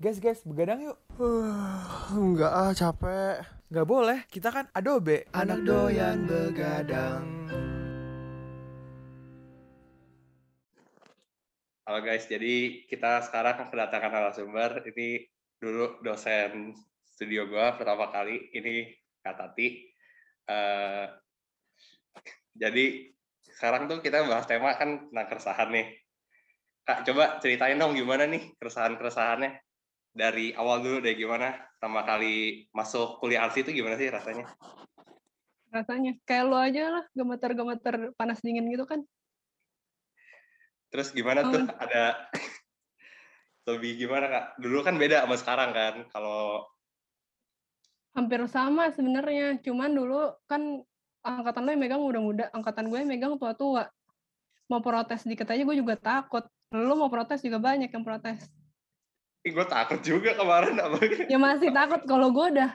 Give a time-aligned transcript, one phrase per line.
[0.00, 0.96] Guys, guys, begadang yuk.
[2.16, 3.44] Enggak ah, capek.
[3.68, 5.28] Nggak boleh, kita kan Adobe.
[5.36, 7.20] Anak doyan begadang.
[11.84, 14.88] Halo guys, jadi kita sekarang kedatangan narasumber.
[14.88, 15.28] Ini
[15.60, 16.72] dulu dosen
[17.04, 18.40] studio gua pertama kali.
[18.56, 18.88] Ini
[19.20, 19.68] Kak Tati.
[20.48, 21.06] Eh,
[22.56, 23.04] jadi
[23.52, 25.92] sekarang tuh kita bahas tema kan tentang keresahan nih.
[26.88, 29.68] Kak, coba ceritain dong gimana nih keresahan-keresahannya
[30.10, 34.44] dari awal dulu deh gimana pertama kali masuk kuliah arsi itu gimana sih rasanya?
[35.70, 39.06] rasanya kayak lo aja lah gemeter-gemeter panas dingin gitu kan
[40.90, 41.70] Terus gimana tuh Oh.
[41.78, 42.18] ada
[43.70, 44.44] lebih gimana kak?
[44.58, 45.94] Dulu kan beda sama sekarang kan.
[46.10, 46.66] Kalau
[48.10, 50.82] hampir sama sebenarnya cuman dulu kan
[51.22, 53.86] angkatan lo yang megang muda-muda angkatan gue yang megang tua-tua
[54.66, 56.42] mau protes dikit aja gue juga takut
[56.74, 58.50] lo mau protes juga banyak yang protes
[59.40, 61.00] ih, gue takut juga kemarin apa?
[61.28, 62.04] Ya masih takut.
[62.04, 62.70] Kalau gue udah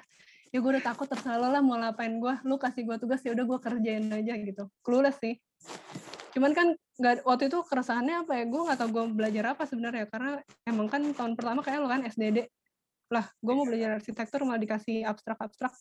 [0.55, 3.43] ya gue udah takut terserah lah mau ngapain gue lu kasih gue tugas ya udah
[3.43, 4.63] gue kerjain aja gitu.
[4.81, 5.35] Clueless sih.
[6.31, 8.43] Cuman kan nggak waktu itu keresahannya apa ya?
[8.47, 12.01] Gue nggak tahu gue belajar apa sebenarnya karena emang kan tahun pertama kayak lo kan
[12.07, 12.47] SDD
[13.11, 15.75] lah gue mau belajar arsitektur malah dikasih abstrak-abstrak.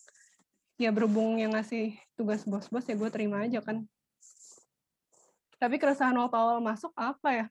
[0.75, 3.87] Ya berhubung yang ngasih tugas bos-bos ya gue terima aja kan.
[5.55, 7.45] Tapi keresahan waktu awal masuk apa ya?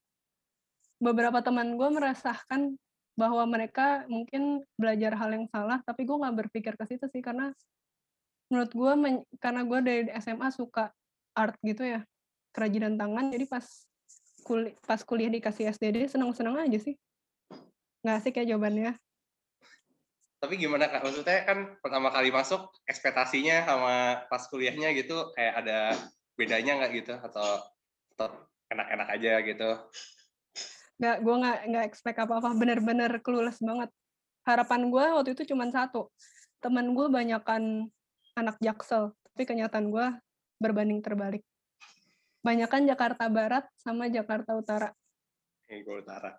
[1.00, 2.76] Beberapa teman gue merasakan
[3.14, 7.54] bahwa mereka mungkin belajar hal yang salah tapi gue nggak berpikir ke situ sih karena
[8.50, 8.92] menurut gue
[9.38, 10.90] karena gue dari SMA suka
[11.34, 12.02] art gitu ya
[12.54, 13.66] kerajinan tangan jadi pas
[14.44, 16.94] kuliah pas kuliah dikasih SDD senang-senang aja sih
[18.04, 18.98] nggak asik ya jawabannya
[20.44, 21.00] tapi gimana kak?
[21.00, 25.96] Maksudnya kan pertama kali masuk ekspektasinya sama pas kuliahnya gitu kayak ada
[26.36, 27.64] bedanya nggak gitu atau
[28.12, 29.70] tetap enak-enak aja gitu?
[30.94, 33.90] Nggak gue nggak nggak expect apa apa bener-bener clueless banget.
[34.44, 36.12] Harapan gue waktu itu cuma satu.
[36.62, 37.88] Teman gue banyakan
[38.38, 40.06] anak jaksel tapi kenyataan gue
[40.62, 41.42] berbanding terbalik.
[42.44, 44.94] Banyakan Jakarta Barat sama Jakarta Utara.
[45.66, 46.38] Gue utara.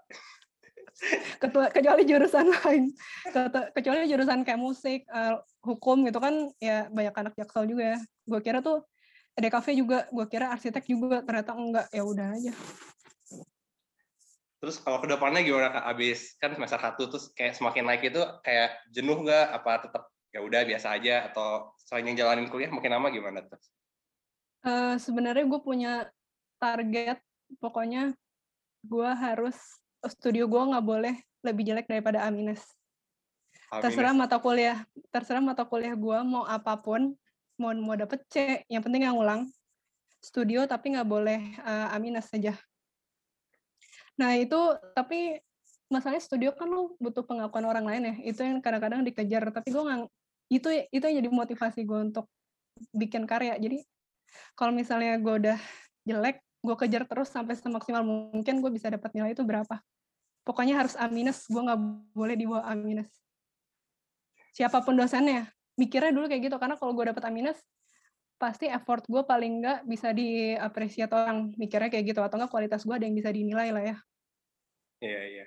[1.44, 2.94] Ketua- kecuali jurusan lain.
[3.76, 5.36] Kecuali jurusan kayak musik eh,
[5.66, 8.00] hukum gitu kan ya banyak anak jaksel juga ya.
[8.24, 8.86] Gue kira tuh
[9.36, 11.20] DKV juga gue kira arsitek juga.
[11.26, 11.86] Ternyata enggak.
[11.92, 12.54] Ya udah aja
[14.66, 15.86] Terus kalau ke depannya gimana kak?
[15.94, 19.62] Abis kan semester satu terus kayak semakin naik itu kayak jenuh nggak?
[19.62, 23.62] Apa tetap ya udah biasa aja atau selain yang jalanin kuliah makin lama gimana tuh?
[24.66, 26.10] Eh, sebenarnya gue punya
[26.58, 27.22] target
[27.62, 28.18] pokoknya
[28.82, 29.54] gue harus
[30.10, 31.14] studio gue nggak boleh
[31.46, 32.66] lebih jelek daripada A minus
[33.70, 34.82] terserah mata kuliah
[35.14, 37.14] terserah mata kuliah gue mau apa pun
[37.62, 39.46] mau mau dapet C yang penting yang ulang
[40.26, 42.58] studio tapi nggak boleh eh, A saja
[44.16, 44.56] nah itu
[44.96, 45.44] tapi
[45.90, 48.16] masalahnya studio kan lu butuh pengakuan orang lain ya.
[48.34, 49.50] Itu yang kadang-kadang dikejar.
[49.54, 50.00] Tapi gue nggak
[50.54, 52.26] itu itu yang jadi motivasi gue untuk
[52.94, 53.58] bikin karya.
[53.58, 53.86] Jadi
[54.58, 55.60] kalau misalnya gue udah
[56.06, 59.82] jelek gue kejar terus sampai semaksimal mungkin gue bisa dapat nilai itu berapa.
[60.46, 61.46] Pokoknya harus A minus.
[61.50, 61.80] Gue nggak
[62.14, 63.10] boleh di bawah A minus.
[64.54, 65.50] Siapa pun dosennya.
[65.76, 66.58] Mikirnya dulu kayak gitu.
[66.58, 67.58] Karena kalau gue dapet A minus
[68.36, 72.96] pasti effort gue paling nggak bisa diapresiasi orang mikirnya kayak gitu atau enggak kualitas gue
[72.96, 73.98] ada yang bisa dinilai lah ya
[75.04, 75.46] Iya iya.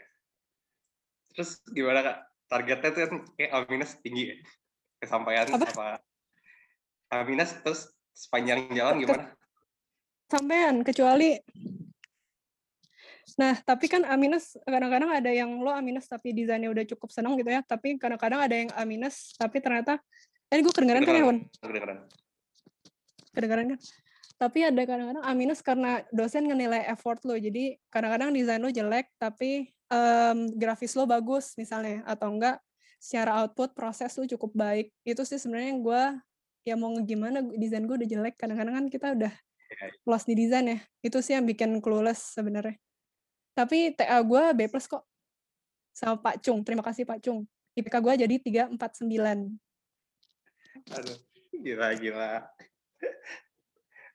[1.32, 2.19] Terus gimana kak?
[2.53, 4.37] Targetnya tuh kayak A minus tinggi ya?
[5.00, 5.66] Kesampaian Apa?
[5.72, 5.88] apa?
[7.09, 9.32] A minus terus sepanjang jalan gimana?
[10.28, 11.41] sampean kecuali
[13.38, 17.09] nah tapi kan A minus kadang-kadang ada yang lo A minus tapi desainnya udah cukup
[17.15, 19.97] seneng gitu ya tapi kadang-kadang ada yang A minus tapi ternyata
[20.49, 21.38] eh gue kedengeran kan ya Wan?
[21.60, 21.99] Kedengeran.
[23.38, 23.81] Kedengaran kan.
[24.38, 29.10] Tapi ada kadang-kadang A minus karena dosen ngenilai effort lo jadi kadang-kadang desain lo jelek
[29.19, 32.59] tapi em, grafis lo bagus misalnya atau enggak
[32.99, 34.91] secara output proses lo cukup baik.
[35.06, 36.03] Itu sih sebenarnya yang gue
[36.66, 39.34] ya mau gimana desain gue udah jelek kadang-kadang kan kita udah
[39.69, 39.93] Iya.
[40.09, 40.78] lost di desain ya.
[41.05, 42.81] Itu sih yang bikin clueless sebenarnya.
[43.53, 45.05] Tapi TA gue B plus kok.
[45.93, 47.43] Sama Pak Cung terima kasih Pak Cung
[47.75, 49.58] IPK gue jadi 349
[50.94, 51.19] Aduh,
[51.58, 52.32] gila gila.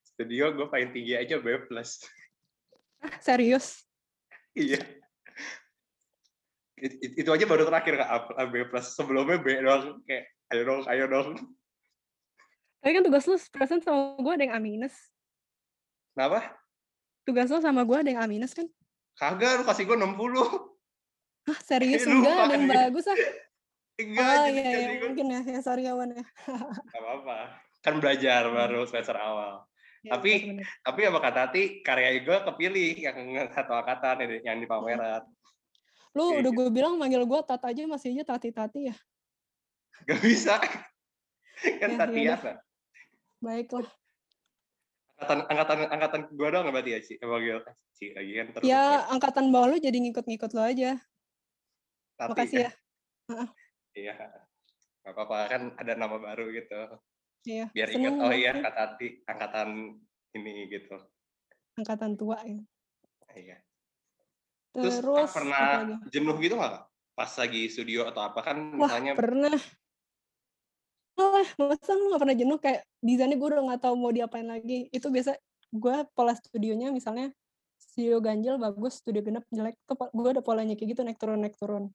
[0.03, 2.03] Studio gue paling tinggi aja B plus.
[2.99, 3.83] ah, serius
[4.53, 4.77] Iya.
[6.77, 8.93] It- it- Itu aja baru terakhir kak A- B plus.
[8.93, 9.97] Sebelumnya B doang.
[10.03, 11.29] Kayak ayo dong, ayo dong.
[12.77, 14.91] tapi kan tugas lu present sama gue ada yang A minus
[16.11, 16.51] Kenapa?
[17.23, 18.67] tugas lo sama gue ada yang A minus kan?
[19.15, 20.43] Kagak, lu kasih gue 60.
[21.47, 23.17] Hah, serius Lupa enggak ada yang bagus ah.
[23.95, 26.25] Enggak, Oh jadi iya, iya jadi gue mungkin ya, ya sorry ya Wan ya.
[26.91, 27.62] Gak apa-apa.
[27.83, 29.67] Kan belajar baru semester awal.
[30.03, 30.67] Ya, Tapi- bener-bener.
[30.83, 33.17] Tapi apa kata Tati, karya gue kepilih yang
[33.51, 35.23] satu angkatan yang di- pameran.
[36.15, 36.57] Lu Iya, udah iya.
[36.63, 38.95] gue bilang manggil gue Tat aja masih aja Tati-Tati ya.
[40.07, 40.55] Gak bisa.
[40.59, 42.53] kan Ya, Tatiana.
[43.39, 43.87] Baiklah.
[45.13, 47.13] Angkatan angkatan angkatan gua doang berarti ya Ci.
[47.21, 47.61] Manggil
[47.95, 48.65] Ci lagi kan terus.
[48.67, 50.99] Ya angkatan bawah lu jadi ngikut-ngikut lo aja.
[52.19, 52.67] Tati Makasih kan.
[52.67, 52.71] ya.
[53.95, 54.13] Iya.
[55.03, 56.75] Gak apa-apa kan ada nama baru gitu.
[57.43, 57.65] Iya.
[57.75, 58.95] Biar ingat oh iya kata
[59.27, 59.99] angkatan
[60.35, 60.95] ini gitu.
[61.75, 62.59] Angkatan tua ya.
[63.35, 63.57] Iya.
[64.73, 66.89] Terus, Terus, pernah jenuh gitu nggak?
[67.13, 69.57] Pas lagi studio atau apa kan Wah misalnya pernah.
[71.13, 74.89] Oh, masa lu gak pernah jenuh kayak desainnya gue udah gak tahu mau diapain lagi.
[74.89, 75.37] Itu biasa
[75.69, 77.29] gue pola studionya misalnya
[77.77, 79.77] studio ganjil bagus, studio genap jelek.
[79.85, 81.93] Tuh gue ada polanya kayak gitu naik turun naik turun.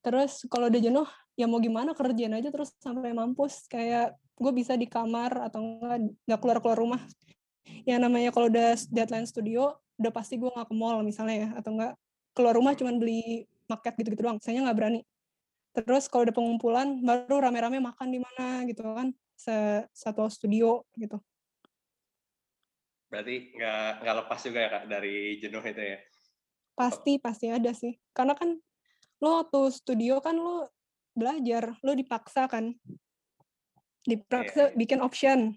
[0.00, 4.74] Terus kalau udah jenuh ya mau gimana kerjain aja terus sampai mampus kayak gue bisa
[4.74, 7.00] di kamar atau enggak nggak keluar keluar rumah.
[7.86, 11.70] Ya namanya kalau udah deadline studio udah pasti gue nggak ke mall misalnya ya atau
[11.78, 11.92] enggak
[12.34, 14.38] keluar rumah cuman beli paket gitu-gitu doang.
[14.42, 15.00] Saya nggak berani.
[15.74, 21.18] Terus kalau udah pengumpulan baru rame-rame makan di mana gitu kan Se- satu studio gitu.
[23.14, 25.98] berarti nggak nggak lepas juga ya Kak dari jenuh itu ya.
[26.74, 27.94] Pasti pasti ada sih.
[28.10, 28.58] Karena kan
[29.22, 30.66] lo waktu studio kan lo
[31.14, 32.74] belajar, lo dipaksa kan.
[34.04, 34.76] Dipaksa Iya.
[34.76, 35.56] bikin option.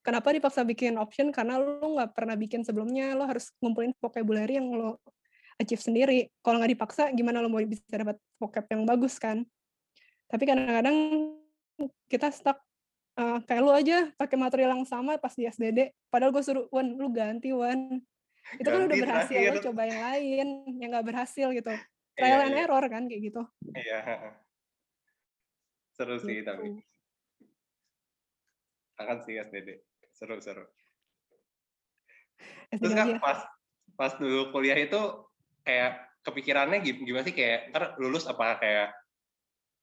[0.00, 1.28] Kenapa dipaksa bikin option?
[1.34, 5.02] Karena lo nggak pernah bikin sebelumnya, lo harus ngumpulin vocabulary yang lo
[5.58, 6.30] achieve sendiri.
[6.40, 9.42] Kalau nggak dipaksa, gimana lo mau bisa dapat vocab yang bagus kan?
[10.26, 10.96] Tapi kadang-kadang
[12.06, 12.62] kita stuck
[13.16, 15.88] eh, kayak lu aja pakai material yang sama pas di SDD.
[16.12, 17.98] Padahal gue suruh, Wan, lu ganti, Wan.
[18.60, 20.46] Itu kan udah berhasil, lo coba yang lain,
[20.78, 21.72] yang nggak berhasil gitu.
[21.72, 22.62] Iya, Trial and iya.
[22.68, 23.42] error kan, kayak gitu.
[23.72, 23.98] Iya.
[25.96, 26.46] Seru sih Gitu.
[26.46, 26.68] tapi.
[28.96, 29.80] Akan sih SDD.
[30.12, 30.64] Seru seru.
[32.72, 33.38] SDD Terus kan pas
[33.96, 34.98] pas dulu kuliah itu
[35.64, 38.88] kayak kepikirannya gim- gimana sih kayak ntar lulus apa kayak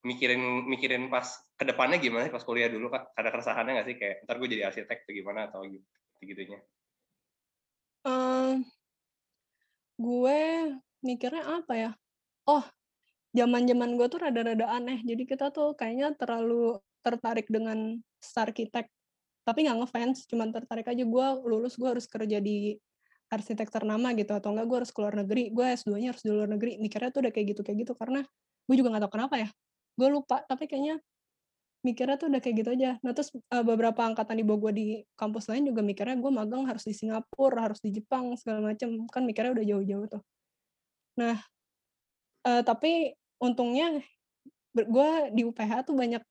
[0.03, 1.23] mikirin mikirin pas
[1.55, 4.51] ke depannya gimana sih pas kuliah dulu kak ada keresahannya nggak sih kayak ntar gue
[4.51, 5.87] jadi arsitek atau gimana atau gitu
[6.23, 6.59] gitunya
[8.03, 8.67] Ehm,
[9.95, 10.39] gue
[10.99, 11.91] mikirnya apa ya?
[12.43, 12.67] Oh,
[13.31, 14.99] zaman-zaman gue tuh rada-rada aneh.
[15.07, 18.91] Jadi kita tuh kayaknya terlalu tertarik dengan arsitek.
[19.43, 21.03] Tapi nggak ngefans, cuman tertarik aja.
[21.03, 22.79] Gue lulus, gue harus kerja di
[23.27, 24.31] arsitek ternama gitu.
[24.31, 25.51] Atau enggak gue harus keluar negeri.
[25.51, 26.79] Gue S2-nya harus di luar negeri.
[26.79, 27.93] Mikirnya tuh udah kayak gitu-kayak gitu.
[27.95, 28.23] Karena
[28.67, 29.49] gue juga nggak tahu kenapa ya.
[29.99, 31.03] Gue lupa, tapi kayaknya
[31.83, 32.91] mikirnya tuh udah kayak gitu aja.
[33.03, 34.85] Nah terus eh, beberapa angkatan di bawah gue di
[35.19, 39.03] kampus lain juga mikirnya gue magang harus di Singapura, harus di Jepang segala macem.
[39.11, 40.21] Kan mikirnya udah jauh-jauh tuh.
[41.19, 41.37] Nah
[42.47, 43.11] eh, tapi
[43.43, 43.99] untungnya
[44.73, 46.23] gue di UPH tuh banyak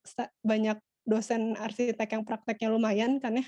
[0.43, 3.47] banyak dosen arsitek yang prakteknya lumayan kan ya.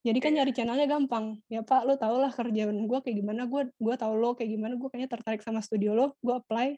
[0.00, 0.36] Jadi kan Iya.
[0.40, 1.36] nyari channelnya gampang.
[1.52, 3.44] Ya Pak, lo tau lah kerjaan gue kayak gimana.
[3.44, 4.72] Gue gue tau lo kayak gimana.
[4.80, 6.16] Gue kayaknya tertarik sama studio lo.
[6.24, 6.72] Gue apply.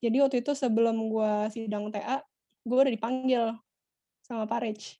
[0.00, 2.24] Jadi waktu itu sebelum gue sidang TA,
[2.64, 3.52] gue udah dipanggil
[4.24, 4.96] sama Pak Rich.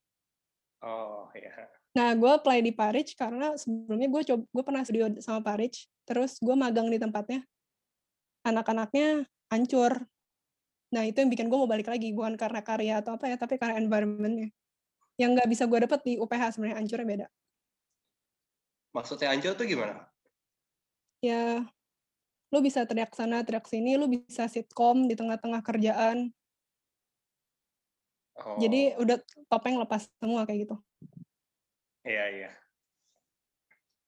[0.85, 1.53] oh ya
[1.91, 5.57] Nah, gue apply di Pak Rich karena sebelumnya gue coba gue pernah studio sama Pak
[5.59, 7.43] Rich, terus gue magang di tempatnya.
[8.47, 10.07] Anak-anaknya hancur.
[10.91, 13.55] Nah, itu yang bikin gue mau balik lagi, bukan karena karya atau apa ya, tapi
[13.63, 14.51] karena environment-nya.
[15.21, 17.27] Yang nggak bisa gue dapet di UPH sebenarnya hancurnya beda.
[18.91, 20.07] maksudnya hancur tuh gimana
[21.21, 21.69] Ya,
[22.49, 26.33] lu bisa teriak sana, teriak sini, lu bisa sitkom di tengah-tengah kerjaan.
[28.41, 29.21] oh, Jadi udah
[29.53, 30.77] topeng lepas semua kayak gitu.
[32.09, 32.51] iya iya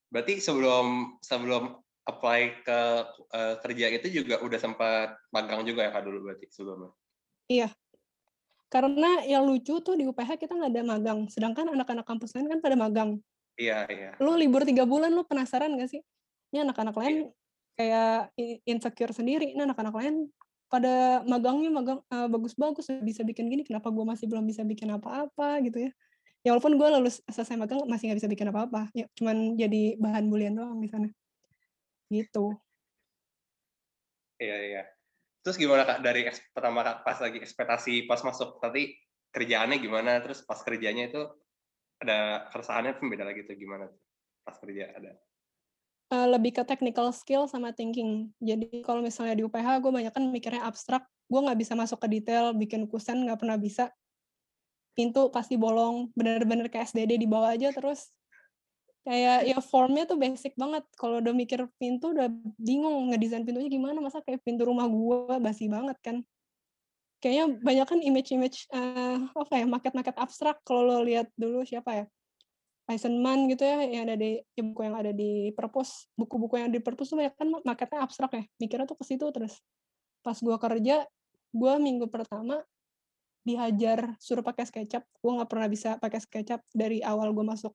[0.09, 2.81] berarti sebelum sebelum apply ke
[3.33, 6.91] eh, kerja itu juga udah sempat magang juga ya kak dulu berarti sebelumnya?
[8.73, 12.59] Karena yang lucu tuh di UPH kita nggak ada magang, sedangkan anak-anak kampus lain kan
[12.65, 13.21] pada magang.
[13.61, 14.17] iya iya.
[14.17, 16.01] Lu libur tiga bulan lu penasaran gak sih?
[16.53, 17.29] Ini anak-anak lain
[17.77, 19.53] kayak i- insecure sendiri.
[19.53, 20.33] Ini anak-anak lain
[20.73, 25.61] pada magangnya magang eh, bagus-bagus bisa bikin gini kenapa gue masih belum bisa bikin apa-apa
[25.69, 25.91] gitu ya.
[26.43, 28.89] Ya walaupun gue lulus selesai magang masih nggak bisa bikin apa-apa.
[28.97, 31.13] Ya cuman jadi bahan bulian doang di sana
[32.13, 32.61] gitu
[34.43, 34.83] Iya iya.
[35.47, 38.95] Terus gimana kak dari pertama kak pas lagi ekspektasi pas masuk tadi
[39.31, 40.19] kerjaannya gimana?
[40.19, 41.23] Terus pas kerjanya itu
[42.03, 43.87] ada keresahannya pun beda lagi tuh gimana?
[43.87, 44.03] tuh
[44.43, 45.15] Pas kerja ada.
[46.13, 48.35] Eh, lebih ke technical skill sama thinking.
[48.43, 52.21] Jadi kalau misalnya di UPH gue banyak kan mikirnya abstrak, gue nggak bisa masuk ke
[52.21, 53.89] detail, bikin kusen nggak pernah bisa.
[54.93, 58.13] Pintu pasti bolong, bener-bener kayak SDD di bawah aja terus.
[59.03, 60.87] Kayak ya formnya tuh basic banget.
[60.95, 65.67] Kalau udah mikir pintu udah bingung ngedesain pintunya gimana, masa kayak pintu rumah gue basi
[65.67, 66.17] banget kan.
[67.19, 70.57] Kayaknya banyak kan image-image eh, apa ya, market-market abstrak.
[70.63, 72.05] Kalau lo lihat dulu siapa ya?
[72.91, 76.11] Eisenman gitu ya yang ada di ya buku yang ada di perpus.
[76.15, 78.43] Buku-buku yang di perpus tuh banyak kan marketnya abstrak ya.
[78.59, 79.59] Mikirnya tuh ke situ terus.
[80.23, 81.07] Pas gue kerja
[81.53, 82.63] gue minggu pertama
[83.43, 85.03] dihajar suruh pakai SketchUp.
[85.19, 87.75] Gue nggak pernah bisa pakai SketchUp dari awal gue masuk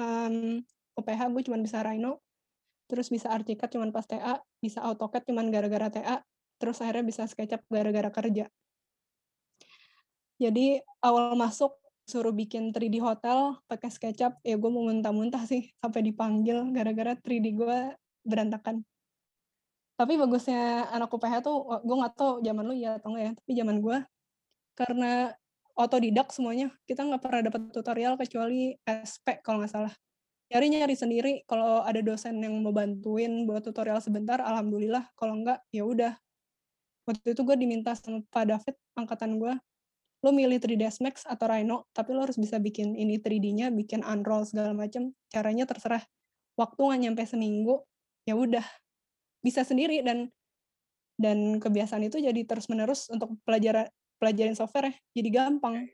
[0.00, 0.60] um,
[0.96, 2.20] UPH gue cuma bisa Rhino
[2.86, 6.22] terus bisa Archicad cuma pas TA bisa AutoCAD cuma gara-gara TA
[6.56, 8.48] terus akhirnya bisa SketchUp gara-gara kerja.
[10.36, 11.76] Jadi awal masuk
[12.06, 17.46] suruh bikin 3D hotel pakai SketchUp ya gue mau muntah-muntah sih sampai dipanggil gara-gara 3D
[17.56, 17.78] gue
[18.24, 18.84] berantakan.
[19.96, 23.52] Tapi bagusnya anak UPH tuh gue nggak tahu zaman lu ya atau enggak ya tapi
[23.56, 23.98] zaman gue
[24.76, 25.32] karena
[25.76, 26.72] otodidak semuanya.
[26.88, 29.92] Kita nggak pernah dapat tutorial kecuali SP kalau nggak salah.
[30.50, 31.32] Nyari nyari sendiri.
[31.44, 35.12] Kalau ada dosen yang mau bantuin buat tutorial sebentar alhamdulillah.
[35.14, 36.16] Kalau enggak ya udah.
[37.06, 39.54] Waktu itu gue diminta sama Pak David angkatan gue
[40.24, 44.42] lo milih 3ds Max atau Rhino, tapi lo harus bisa bikin ini 3D-nya, bikin unroll
[44.42, 45.14] segala macam.
[45.30, 46.02] Caranya terserah.
[46.58, 47.84] Waktu nggak nyampe seminggu,
[48.26, 48.64] ya udah.
[49.44, 50.32] Bisa sendiri dan
[51.14, 55.86] dan kebiasaan itu jadi terus menerus untuk pelajaran pelajarin software ya, jadi gampang.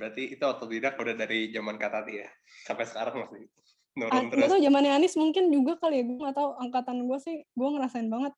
[0.00, 2.28] Berarti itu otodidak udah dari zaman Katati ya,
[2.64, 3.50] sampai sekarang masih
[3.98, 4.48] nurun ah, terus.
[4.48, 8.08] Itu zamannya Anis mungkin juga kali ya, gue nggak tahu angkatan gue sih, gue ngerasain
[8.08, 8.32] banget.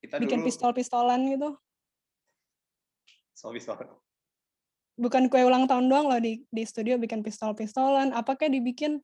[0.00, 1.58] Kita bikin dulu, pistol-pistolan gitu.
[3.34, 3.76] So pistol.
[5.00, 9.00] Bukan kue ulang tahun doang loh di di studio bikin pistol-pistolan, apa kayak dibikin.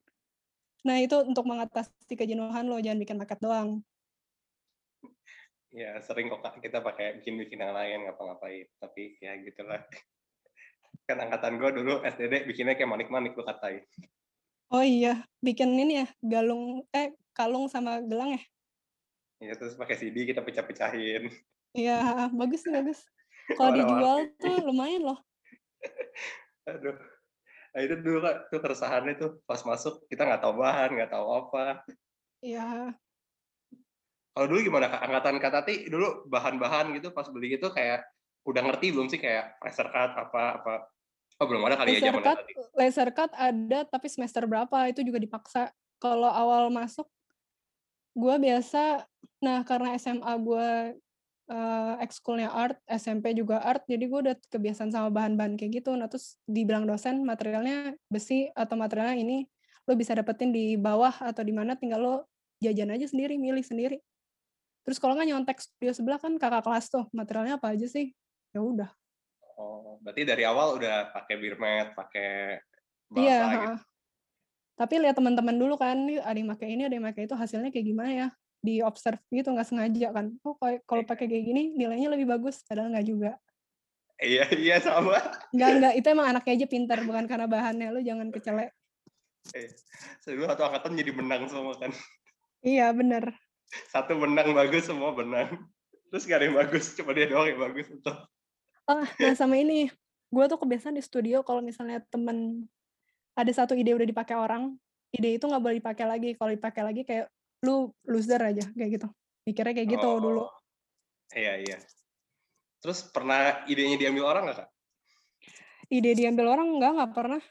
[0.85, 3.81] Nah itu untuk mengatasi kejenuhan lo, jangan bikin maket doang.
[5.77, 9.85] Ya sering kok kita pakai bikin-bikin yang lain ngapa-ngapain, tapi ya gitulah.
[11.05, 13.85] Kan angkatan gue dulu SDD bikinnya kayak manik-manik lu katain.
[14.73, 18.43] Oh iya, bikin ini ya, galung eh kalung sama gelang ya.
[19.45, 21.29] Iya terus pakai CD kita pecah-pecahin.
[21.77, 23.05] Iya, bagus sih bagus.
[23.53, 25.21] Kalau dijual tuh lumayan loh.
[26.73, 26.97] Aduh.
[27.77, 31.27] Nah, itu dulu kak, tuh keresahannya tuh pas masuk kita nggak tahu bahan, nggak tahu
[31.37, 31.85] apa.
[32.41, 32.97] Iya.
[34.37, 35.01] Kalau dulu gimana kak?
[35.01, 38.05] Angkatan Kak Tati dulu bahan-bahan gitu pas beli gitu kayak
[38.45, 40.75] udah ngerti belum sih kayak laser cut apa apa?
[41.41, 42.53] Oh belum ada kali ya Laser zaman cut, tadi.
[42.77, 45.73] laser cut ada tapi semester berapa itu juga dipaksa.
[45.97, 47.09] Kalau awal masuk
[48.13, 49.09] gue biasa,
[49.41, 50.69] nah karena SMA gue
[51.49, 55.97] uh, ekskulnya art, SMP juga art, jadi gue udah kebiasaan sama bahan-bahan kayak gitu.
[55.97, 59.49] Nah terus dibilang dosen materialnya besi atau materialnya ini
[59.89, 62.17] lo bisa dapetin di bawah atau di mana tinggal lo
[62.61, 63.97] jajan aja sendiri, milih sendiri.
[64.87, 68.15] Terus kalau nggak nyontek studio sebelah kan kakak kelas tuh materialnya apa aja sih?
[68.55, 68.87] Ya udah.
[69.59, 72.63] Oh, berarti dari awal udah pakai birmet, pakai
[73.19, 73.35] Iya.
[73.35, 73.67] gitu.
[73.75, 73.75] ha.
[74.77, 77.87] Tapi lihat teman-teman dulu kan, ada yang pakai ini, ada yang pakai itu, hasilnya kayak
[77.91, 78.29] gimana ya?
[78.63, 80.39] Di observe gitu nggak sengaja kan.
[80.47, 81.09] Oh kalau Iya.
[81.11, 83.31] pakai kayak gini nilainya lebih bagus, padahal nggak juga.
[84.23, 85.19] Iya, iya sama.
[85.51, 88.71] Nggak nggak itu emang anaknya aja pintar bukan karena bahannya lo jangan kecele.
[90.23, 91.91] Sebelum satu angkatan jadi benang semua kan.
[92.61, 93.35] Iya bener.
[93.91, 95.59] Satu benang bagus, semua benang.
[96.11, 97.87] Terus gak ada yang bagus, cuma dia doang yang bagus.
[97.91, 98.13] Itu.
[98.87, 99.91] Ah, nah sama ini,
[100.31, 102.71] gue tuh kebiasaan di studio kalau misalnya temen
[103.37, 104.79] ada satu ide udah dipakai orang,
[105.13, 106.29] ide itu nggak boleh dipakai lagi.
[106.39, 107.27] Kalau dipakai lagi kayak
[107.67, 109.09] lu loser aja kayak gitu.
[109.47, 110.43] Mikirnya kayak gitu Oh, dulu.
[111.35, 111.79] Iya, iya.
[112.81, 114.71] Terus pernah idenya diambil orang nggak kak?
[115.91, 117.43] Ide diambil orang nggak nggak pernah.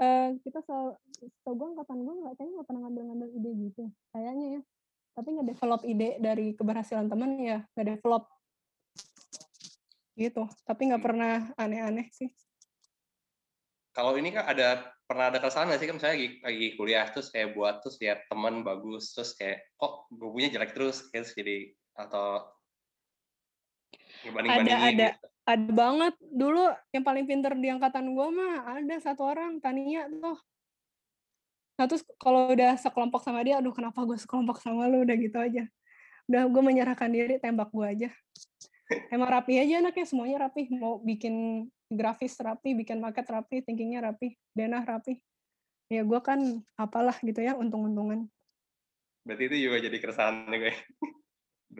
[0.00, 0.96] Eh kita selalu,
[1.44, 3.82] tau gue angkatan gue nggak kayaknya nggak pernah ngambil-ngambil ide gitu.
[4.16, 4.60] Kayaknya ya.
[5.20, 8.24] Tapi nggak develop ide dari keberhasilan temen ya nggak develop
[10.16, 10.48] gitu.
[10.64, 12.32] Tapi nggak pernah aneh-aneh sih.
[13.92, 17.28] Kalau ini kak ada pernah ada kesan nggak sih kan misalnya lagi, lagi kuliah terus
[17.28, 21.68] kayak buat terus lihat teman bagus terus kayak kok gue punya jelek terus terus jadi
[21.98, 22.48] atau
[24.24, 25.04] Ada ada gitu.
[25.50, 26.64] ada banget dulu
[26.96, 30.38] yang paling pinter di angkatan gue mah ada satu orang Tania tuh.
[31.80, 35.40] Nah terus kalau udah sekelompok sama dia, aduh kenapa gue sekelompok sama lu udah gitu
[35.40, 35.64] aja.
[36.28, 38.08] Udah gue menyerahkan diri tembak gue aja.
[39.08, 40.68] Emang rapi aja anaknya semuanya rapi.
[40.76, 45.24] Mau bikin grafis rapi, bikin market rapi, thinkingnya rapi, denah rapi.
[45.88, 48.28] Ya gue kan apalah gitu ya untung-untungan.
[49.24, 50.78] Berarti itu juga jadi keresahan juga ya.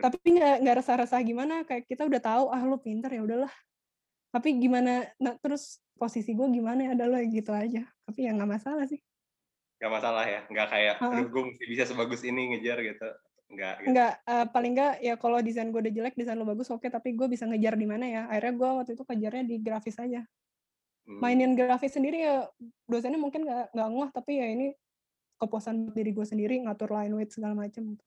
[0.08, 3.50] tapi nggak nggak resah-resah gimana kayak kita udah tahu ah lu pinter ya udahlah
[4.30, 8.86] tapi gimana nah, terus posisi gue gimana ya adalah gitu aja tapi ya nggak masalah
[8.86, 9.02] sih
[9.80, 10.96] Gak masalah ya, nggak kayak
[11.32, 13.08] gue mesti bisa sebagus ini ngejar gitu.
[13.50, 13.88] Nggak gitu.
[13.90, 17.18] nggak eh, paling nggak ya kalau desain gue udah jelek desain lo bagus oke tapi
[17.18, 20.22] gue bisa ngejar di mana ya akhirnya gue waktu itu kejarnya di grafis aja
[21.10, 21.18] Hmm.
[21.18, 22.46] mainin grafis sendiri ya
[22.86, 24.70] dosennya mungkin nggak nggak ngeh tapi ya ini
[25.42, 27.98] kepuasan diri gue sendiri ngatur line weight segala macam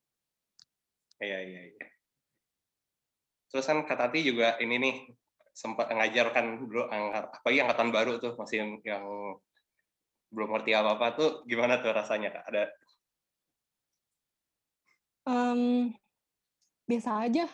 [1.24, 1.88] Iya, iya, iya.
[3.48, 4.96] Terus kan Kak Tati juga ini nih
[5.56, 9.04] sempat ngajarkan dulu angkat, apalagi angkatan baru tuh masih yang
[10.34, 12.46] belum ngerti apa-apa tuh gimana tuh rasanya kak?
[12.50, 12.64] Ada
[15.30, 15.94] um,
[16.90, 17.46] biasa aja.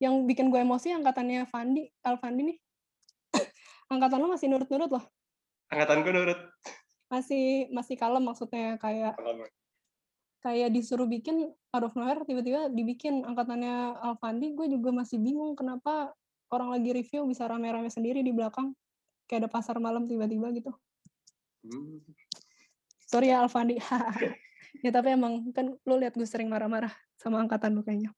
[0.00, 2.58] Yang bikin gue emosi angkatannya Fandi, Alfandi nih.
[3.92, 5.04] Angkatan lo masih nurut-nurut loh.
[5.68, 6.40] Angkatan gue nurut.
[7.12, 9.18] Masih masih kalem maksudnya kayak
[10.40, 16.16] kayak disuruh bikin out of nowhere tiba-tiba dibikin angkatannya Alfandi gue juga masih bingung kenapa
[16.48, 18.72] orang lagi review bisa rame-rame sendiri di belakang
[19.28, 20.72] kayak ada pasar malam tiba-tiba gitu
[21.64, 22.00] hmm.
[23.08, 23.76] sorry ya Alfandi.
[24.80, 28.14] Ya tapi emang kan lu lihat gue sering marah-marah sama angkatan lu kayaknya.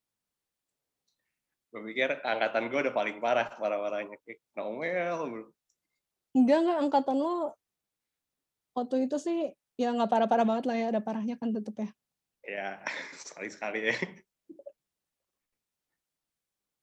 [1.73, 4.21] Gue pikir angkatan gue udah paling parah marah-marahnya.
[4.23, 5.49] Kayak Noel.
[6.37, 6.79] Enggak enggak.
[6.87, 7.57] Angkatan lo
[8.77, 9.39] waktu itu sih
[9.81, 10.87] ya nggak parah-parah banget lah ya.
[10.95, 11.91] Ada parahnya kan tetep ya.
[12.43, 12.83] Ya
[13.23, 13.97] sekali-sekali ya.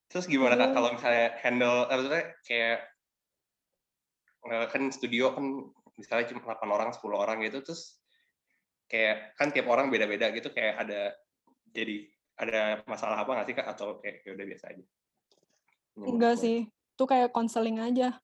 [0.09, 2.79] Terus gimana kak kalau misalnya handle maksudnya kayak
[4.49, 5.45] eh, kan studio kan
[5.99, 7.99] misalnya cuma 8 orang 10 orang gitu terus
[8.87, 11.13] kayak kan tiap orang beda-beda gitu kayak ada
[11.69, 12.07] jadi
[12.39, 13.67] ada masalah apa nggak sih kak?
[13.67, 14.83] Atau kayak ya udah biasa aja?
[15.99, 18.15] Enggak sih itu kayak konseling aja.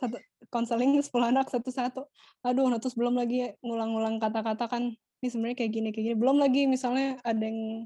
[0.00, 0.16] Satu
[0.48, 2.08] konseling 10 anak satu-satu.
[2.48, 6.16] Aduh nah terus belum lagi ngulang-ngulang kata-kata kan ini sebenarnya kayak gini kayak gini.
[6.16, 7.84] Belum lagi misalnya ada yang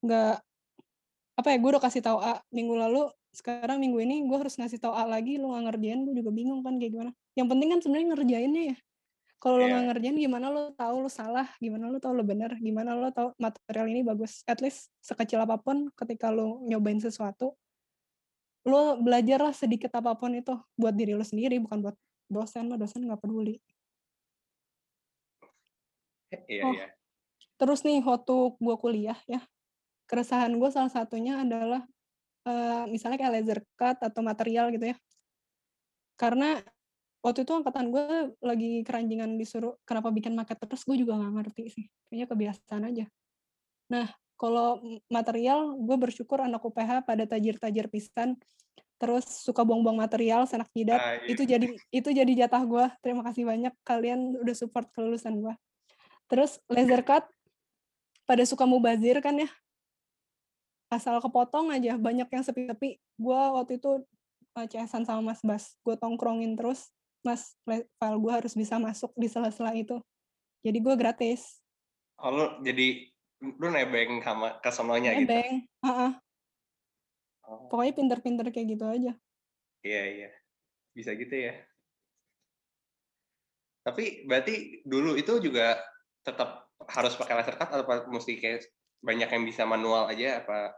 [0.00, 0.34] nggak
[1.38, 4.80] apa ya gue udah kasih tahu A minggu lalu sekarang minggu ini gue harus ngasih
[4.80, 7.78] tahu A lagi lu nggak ngerjain gue juga bingung kan kayak gimana yang penting kan
[7.84, 8.76] sebenarnya ngerjainnya ya
[9.38, 9.62] kalau yeah.
[9.62, 13.12] lo nggak ngerjain gimana lo tahu lo salah gimana lo tahu lo benar gimana lo
[13.12, 17.54] tahu material ini bagus at least sekecil apa pun ketika lo nyobain sesuatu
[18.66, 21.96] lo belajar lah sedikit apa pun itu buat diri lo sendiri bukan buat
[22.28, 23.60] dosen mah dosen nggak peduli
[26.28, 26.88] Iya, oh, iya.
[27.56, 29.40] Terus nih waktu gue kuliah ya,
[30.04, 31.88] keresahan gue salah satunya adalah
[32.48, 34.96] uh, misalnya kayak laser cut atau material gitu ya.
[36.16, 36.56] Karena
[37.20, 41.64] waktu itu angkatan gue lagi keranjingan disuruh kenapa bikin market terus gue juga nggak ngerti
[41.68, 41.84] sih.
[42.08, 43.04] Kayaknya kebiasaan aja.
[43.92, 44.08] Nah,
[44.40, 44.80] kalau
[45.12, 48.40] material gue bersyukur anak UPH pada tajir-tajir pisan
[48.98, 51.30] terus suka buang-buang material sanak jidat ah, iya.
[51.30, 55.54] itu jadi itu jadi jatah gue terima kasih banyak kalian udah support kelulusan gue
[56.28, 57.24] Terus laser cut
[58.28, 59.48] pada suka mubazir kan ya.
[60.88, 62.96] Asal kepotong aja banyak yang sepi-sepi.
[63.20, 64.00] Gue waktu itu
[64.56, 65.76] uh, CS-an sama Mas Bas.
[65.84, 66.88] Gue tongkrongin terus,
[67.20, 70.00] Mas file gue harus bisa masuk di sela-sela itu.
[70.64, 71.60] Jadi gue gratis.
[72.18, 73.06] Oh, lu jadi
[73.38, 75.30] lu nebeng sama ke sononya gitu?
[75.30, 75.52] Nebeng,
[75.84, 76.12] uh -uh.
[77.48, 77.68] Oh.
[77.70, 79.12] Pokoknya pinter-pinter kayak gitu aja.
[79.80, 80.30] Iya, iya.
[80.92, 81.54] Bisa gitu ya.
[83.86, 85.80] Tapi berarti dulu itu juga
[86.20, 88.68] tetap harus pakai laser cut atau mesti kayak
[89.02, 90.74] banyak yang bisa manual aja apa?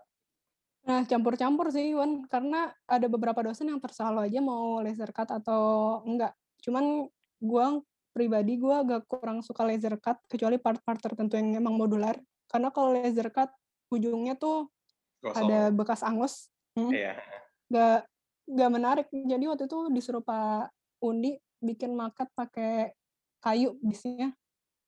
[0.89, 2.25] Nah, campur-campur sih, Wan.
[2.29, 6.33] Karena ada beberapa dosen yang terselalu aja mau laser cut atau enggak.
[6.65, 7.09] Cuman
[7.41, 7.67] gue
[8.11, 12.17] pribadi gue agak kurang suka laser cut kecuali part-part tertentu yang emang modular.
[12.49, 13.53] Karena kalau laser cut
[13.93, 14.73] ujungnya tuh
[15.21, 15.37] Gosong.
[15.49, 16.49] ada bekas angus.
[16.77, 16.93] Hmm.
[16.93, 17.21] Iya.
[17.69, 18.09] Gak,
[18.49, 19.07] gak menarik.
[19.13, 20.73] Jadi waktu itu disuruh Pak
[21.05, 22.93] Undi bikin maket pakai
[23.41, 24.33] kayu bisnya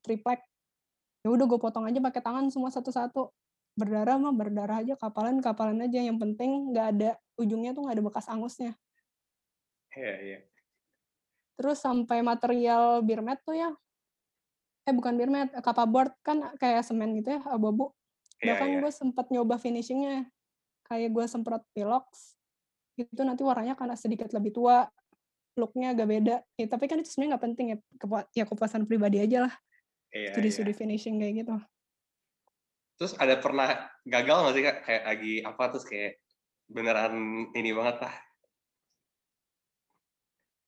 [0.04, 0.40] triplek
[1.22, 3.30] ya udah gue potong aja pakai tangan semua satu-satu.
[3.72, 6.02] Berdarah mah berdarah aja kapalan kapalan aja.
[6.02, 8.74] Yang penting nggak ada ujungnya tuh nggak ada bekas angusnya.
[9.94, 10.38] Iya iya.
[11.56, 13.70] Terus sampai material birmet tuh ya.
[14.82, 15.54] Eh bukan birmet
[15.88, 17.94] board kan kayak semen gitu ya abu-abu.
[18.42, 18.80] Yeah, bahkan yeah.
[18.82, 20.26] gue sempat nyoba finishingnya.
[20.90, 22.36] Kayak gue semprot pilox
[22.98, 24.84] itu nanti warnanya karena sedikit lebih tua
[25.54, 26.36] looknya agak beda.
[26.58, 27.76] Ya, tapi kan itu sebenarnya nggak penting ya
[28.36, 29.54] ya kepuasan pribadi aja lah
[30.12, 30.78] iya, studi-studi iya.
[30.78, 31.56] finishing kayak gitu.
[33.00, 34.76] Terus ada pernah gagal nggak sih kak?
[34.86, 36.12] Kayak lagi apa terus kayak
[36.70, 37.14] beneran
[37.56, 38.14] ini banget lah.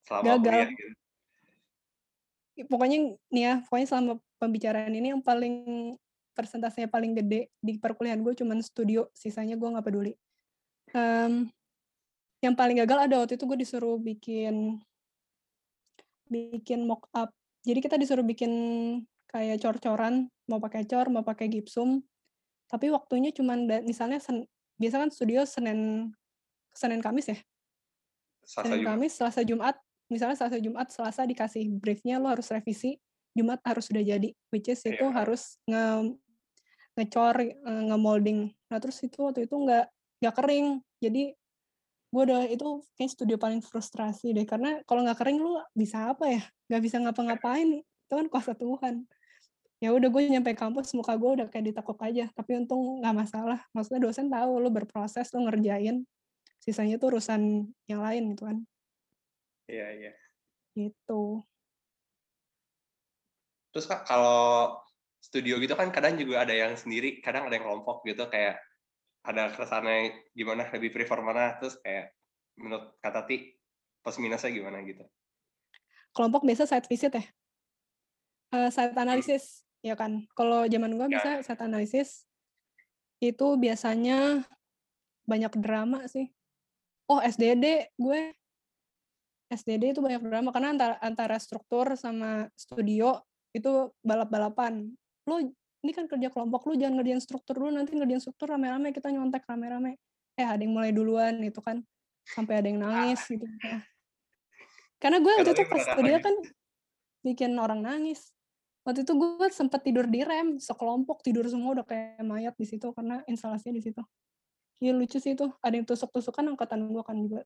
[0.05, 0.43] Selama gagal.
[0.45, 0.93] kuliah, gitu.
[2.71, 2.99] pokoknya
[3.35, 5.55] nih ya pokoknya selama pembicaraan ini yang paling
[6.35, 10.13] persentasenya paling gede di perkuliahan gue cuman studio sisanya gue nggak peduli.
[10.93, 11.49] Um,
[12.45, 14.77] yang paling gagal ada waktu itu gue disuruh bikin
[16.29, 17.33] bikin mock up.
[17.65, 18.53] Jadi kita disuruh bikin
[19.35, 21.99] kayak cor-coran, mau pakai cor, mau pakai gipsum.
[22.71, 24.47] Tapi waktunya cuma misalnya sen,
[24.79, 26.11] biasa kan studio Senin
[26.71, 27.39] Senin Kamis ya.
[28.47, 28.91] Selasa Senin Jumat.
[28.95, 32.95] Kamis, Selasa Jumat, misalnya Selasa Jumat, Selasa dikasih briefnya lo harus revisi,
[33.35, 35.11] Jumat harus sudah jadi, which is itu yeah.
[35.11, 36.15] harus nge
[36.95, 38.55] ngecor, eh, nge-molding.
[38.71, 39.91] Nah terus itu waktu itu nggak
[40.23, 41.35] nggak kering, jadi
[42.15, 46.31] gue udah itu kayak studio paling frustrasi deh karena kalau nggak kering lu bisa apa
[46.31, 49.03] ya nggak bisa ngapa-ngapain itu kan kuasa Tuhan
[49.85, 52.25] ya udah gue nyampe kampus muka gue udah kayak ditekuk aja.
[52.33, 53.61] Tapi untung nggak masalah.
[53.77, 56.09] Maksudnya dosen tahu lo berproses lo ngerjain.
[56.65, 58.59] Sisanya tuh urusan yang lain gitu kan.
[59.69, 60.13] Iya iya.
[60.73, 61.45] Gitu.
[63.77, 64.81] Terus kak kalau
[65.21, 68.25] studio gitu kan kadang juga ada yang sendiri, kadang ada yang kelompok gitu.
[68.33, 68.65] Kayak
[69.21, 71.61] ada kesannya gimana lebih prefer mana?
[71.61, 72.17] Terus kayak
[72.57, 73.53] menurut kata Ti
[74.01, 75.05] plus minusnya gimana gitu?
[76.17, 77.25] Kelompok biasa site visit ya?
[78.49, 79.61] Uh, site analisis.
[79.61, 79.64] hmm.
[79.85, 80.25] Ya kan?
[80.33, 81.21] Kalau zaman gua ya.
[81.21, 82.25] bisa site analisis
[83.21, 84.49] itu biasanya
[85.29, 86.33] banyak drama sih.
[87.05, 88.33] Oh SDD gue.
[89.53, 93.21] SDD itu banyak drama karena antara antara struktur sama studio
[93.53, 94.89] itu balap-balapan.
[95.29, 95.37] Lu
[95.85, 99.45] ini kan kerja kelompok lu jangan ngerjain struktur dulu nanti ngerjain struktur rame-rame kita nyontek
[99.45, 100.01] rame-rame.
[100.35, 101.85] Eh ada yang mulai duluan itu kan
[102.25, 103.45] sampai ada yang nangis gitu.
[104.97, 106.35] Karena gue waktu itu pas studio kan
[107.21, 108.33] bikin orang nangis
[108.85, 112.93] waktu itu gue sempat tidur di rem sekelompok tidur semua udah kayak mayat di situ
[112.93, 114.03] karena instalasinya di situ.
[114.85, 115.49] Iya lucu sih itu.
[115.65, 117.41] Ada yang tusuk-tusukan angkatan gue kan juga.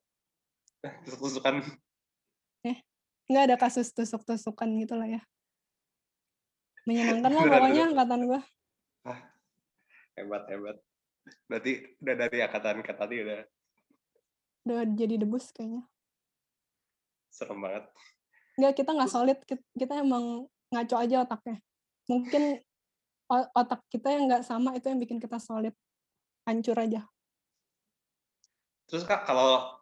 [1.06, 1.62] Tusuk-tusukan.
[2.66, 2.82] Eh
[3.30, 5.22] nggak ada kasus tusuk-tusukan gitu lah ya.
[6.88, 8.40] Menyenangkan lah pokoknya angkatan gue
[9.06, 9.20] ah,
[10.18, 10.76] hebat hebat.
[11.46, 13.40] Berarti udah dari angkatan ke tadi udah.
[14.66, 15.84] Udah jadi debus kayaknya.
[17.28, 17.84] Serem banget.
[18.58, 19.38] Enggak, kita nggak solid.
[19.76, 21.56] Kita emang ngaco aja otaknya.
[22.08, 22.60] Mungkin
[23.28, 25.72] otak kita yang nggak sama itu yang bikin kita solid.
[26.48, 27.04] Hancur aja.
[28.88, 29.76] Terus kak kalau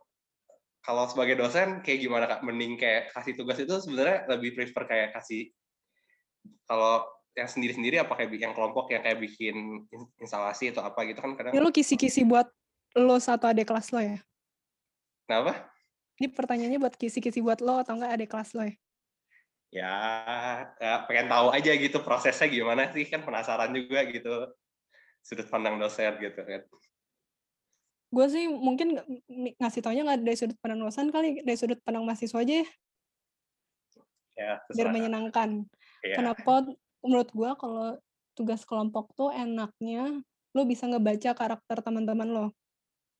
[0.82, 2.42] kalau sebagai dosen kayak gimana kak?
[2.42, 5.50] Mending kayak kasih tugas itu sebenarnya lebih prefer kayak kasih
[6.66, 7.06] kalau
[7.38, 9.86] yang sendiri-sendiri apa kayak yang kelompok yang kayak bikin
[10.18, 12.48] instalasi atau apa gitu kan kadang ya, lu kisi-kisi buat
[12.96, 14.18] lo satu adik kelas lo ya?
[15.28, 15.68] Kenapa?
[16.16, 18.74] Ini pertanyaannya buat kisi-kisi buat lo atau enggak adik kelas lo ya
[19.70, 19.94] ya,
[20.78, 24.50] ya pengen tahu aja gitu prosesnya gimana sih kan penasaran juga gitu
[25.22, 26.62] sudut pandang dosen gitu kan
[28.06, 29.02] gue sih mungkin
[29.58, 32.66] ngasih taunya nggak dari sudut pandang dosen kali dari sudut pandang mahasiswa aja ya
[34.36, 35.66] ya biar menyenangkan
[36.06, 36.22] Yeah.
[36.22, 36.70] Kenapa
[37.02, 37.98] menurut gue kalau
[38.38, 40.22] tugas kelompok tuh enaknya
[40.54, 42.46] lo bisa ngebaca karakter teman-teman lo.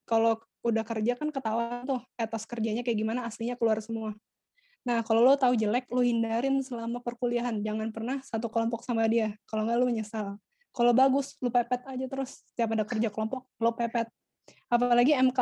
[0.07, 4.15] Kalau udah kerja kan ketawa tuh etos kerjanya kayak gimana aslinya keluar semua.
[4.87, 7.59] Nah, kalau lo tahu jelek, lo hindarin selama perkuliahan.
[7.59, 9.35] Jangan pernah satu kelompok sama dia.
[9.51, 10.39] Kalau nggak lo menyesal.
[10.71, 12.47] Kalau bagus, lo pepet aja terus.
[12.55, 14.07] Setiap ada kerja kelompok, lo pepet.
[14.71, 15.39] Apalagi MK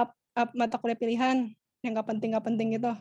[0.57, 1.53] mata kuliah pilihan
[1.85, 2.93] yang nggak penting nggak penting gitu.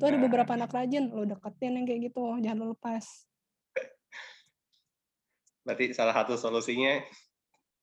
[0.00, 3.04] Tuh ada beberapa anak rajin, lo deketin yang kayak gitu, jangan lo lepas.
[5.60, 7.04] Berarti salah satu solusinya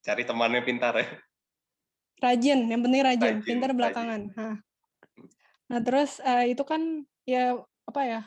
[0.01, 1.07] cari temannya pintar ya.
[2.17, 4.33] Rajin, yang penting rajin, rajin pintar belakangan.
[4.33, 4.57] Nah,
[5.69, 8.21] nah terus uh, itu kan ya apa ya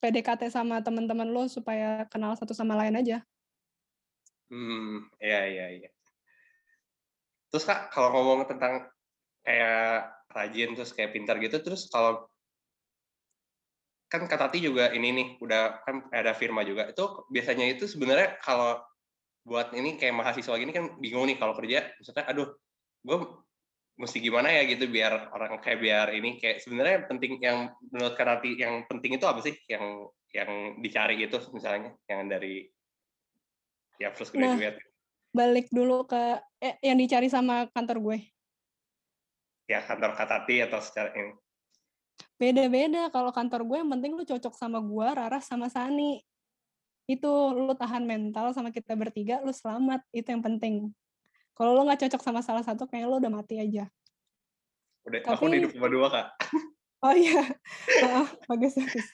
[0.00, 3.20] PDKT sama teman-teman lo supaya kenal satu sama lain aja.
[4.48, 5.90] Hmm, iya iya iya.
[7.52, 8.88] Terus kak kalau ngomong tentang
[9.44, 12.30] kayak rajin terus kayak pintar gitu, terus kalau
[14.10, 18.42] kan Kak Tati juga ini nih udah kan ada firma juga itu biasanya itu sebenarnya
[18.42, 18.82] kalau
[19.46, 22.50] buat ini kayak mahasiswa gini kan bingung nih kalau kerja misalnya aduh
[23.06, 23.16] gue
[24.00, 28.56] mesti gimana ya gitu biar orang kayak biar ini kayak sebenarnya penting yang menurut Karati
[28.56, 29.52] yang penting itu apa sih?
[29.68, 32.64] Yang yang dicari gitu misalnya yang dari
[34.00, 34.80] ya fresh nah, graduate.
[34.80, 34.88] nah,
[35.36, 38.18] balik dulu ke eh, yang dicari sama kantor gue.
[39.68, 41.36] Ya kantor Katati atau secara ini
[42.40, 46.24] beda-beda kalau kantor gue yang penting lu cocok sama gue Rara sama Sani.
[47.04, 50.00] Itu lu tahan mental sama kita bertiga lu selamat.
[50.08, 50.88] Itu yang penting
[51.54, 53.88] kalau lu nggak cocok sama salah satu kayak lu udah mati aja.
[55.04, 56.28] Udah Tapi, aku hidup cuma dua kak.
[57.00, 57.48] Oh iya.
[58.12, 59.08] Oh, bagus bagus.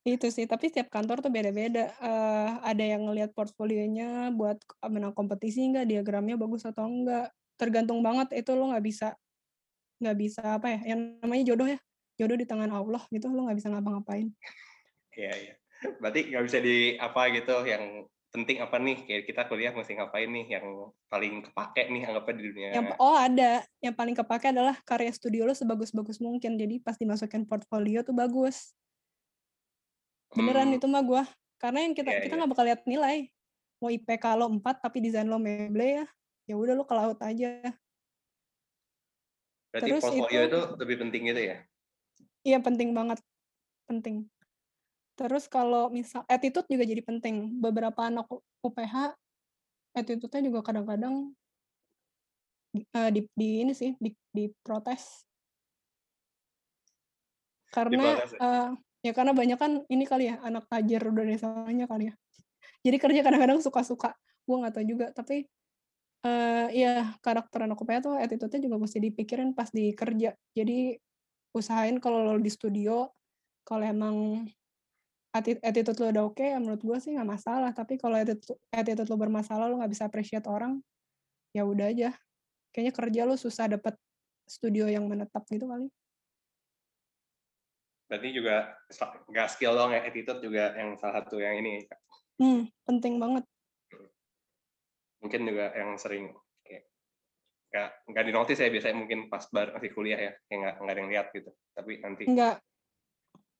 [0.00, 1.92] Itu sih tapi setiap kantor tuh beda-beda.
[2.00, 4.56] Uh, ada yang ngelihat portfolionya buat
[4.88, 7.28] menang kompetisi nggak diagramnya bagus atau enggak
[7.60, 9.12] tergantung banget itu lo nggak bisa
[10.00, 11.76] nggak bisa apa ya yang namanya jodoh ya.
[12.16, 14.32] Jodoh di tangan Allah gitu lo nggak bisa ngapa-ngapain.
[15.12, 15.54] Iya iya.
[16.00, 18.98] Berarti nggak bisa di apa gitu yang penting apa nih?
[19.04, 20.66] Kayak kita kuliah mesti ngapain nih yang
[21.10, 22.68] paling kepake nih anggapnya di dunia?
[22.74, 23.62] Yang, oh ada.
[23.82, 26.56] Yang paling kepake adalah karya studio lo sebagus-bagus mungkin.
[26.56, 28.72] Jadi pas dimasukin portfolio tuh bagus.
[30.30, 30.78] Beneran hmm.
[30.78, 31.22] itu mah gue
[31.60, 32.38] karena yang kita yeah, kita iya.
[32.38, 32.54] nggak yeah.
[32.54, 33.16] bakal lihat nilai.
[33.82, 36.06] Mau IPK lo 4 tapi desain lo meble ya
[36.50, 37.62] ya udah lo ke laut aja.
[39.70, 41.56] Berarti Terus portfolio itu, itu lebih penting gitu ya?
[42.42, 43.18] Iya penting banget.
[43.86, 44.26] Penting
[45.20, 47.60] Terus kalau misal attitude juga jadi penting.
[47.60, 48.24] Beberapa anak
[48.64, 49.12] UPH
[49.92, 51.36] attitude-nya juga kadang-kadang
[52.96, 55.28] uh, di, di ini sih di, di protes.
[57.68, 58.72] Karena uh,
[59.04, 62.14] ya karena banyak kan ini kali ya anak tajir udah desanya kali ya.
[62.80, 64.16] Jadi kerja kadang-kadang suka-suka.
[64.48, 65.44] Gue nggak tahu juga tapi
[66.24, 70.32] uh, ya karakter anak UPH tuh attitude-nya juga mesti dipikirin pas di kerja.
[70.56, 70.96] Jadi
[71.52, 73.10] usahain kalau lo di studio
[73.68, 74.48] kalau emang
[75.38, 77.70] attitude lo udah oke, okay, ya menurut gue sih nggak masalah.
[77.70, 80.82] Tapi kalau attitude, attitude lo bermasalah, lo nggak bisa appreciate orang,
[81.54, 82.10] ya udah aja.
[82.74, 83.94] Kayaknya kerja lo susah dapet
[84.46, 85.86] studio yang menetap gitu kali.
[88.10, 88.74] Berarti juga
[89.30, 91.86] nggak skill dong ya, attitude juga yang salah satu yang ini.
[92.42, 93.46] Hmm, penting banget.
[95.22, 96.34] Mungkin juga yang sering
[96.66, 96.90] kayak
[97.70, 101.00] nggak nggak dinotis ya biasanya mungkin pas bar masih kuliah ya kayak nggak nggak ada
[101.00, 102.56] yang lihat gitu tapi nanti nggak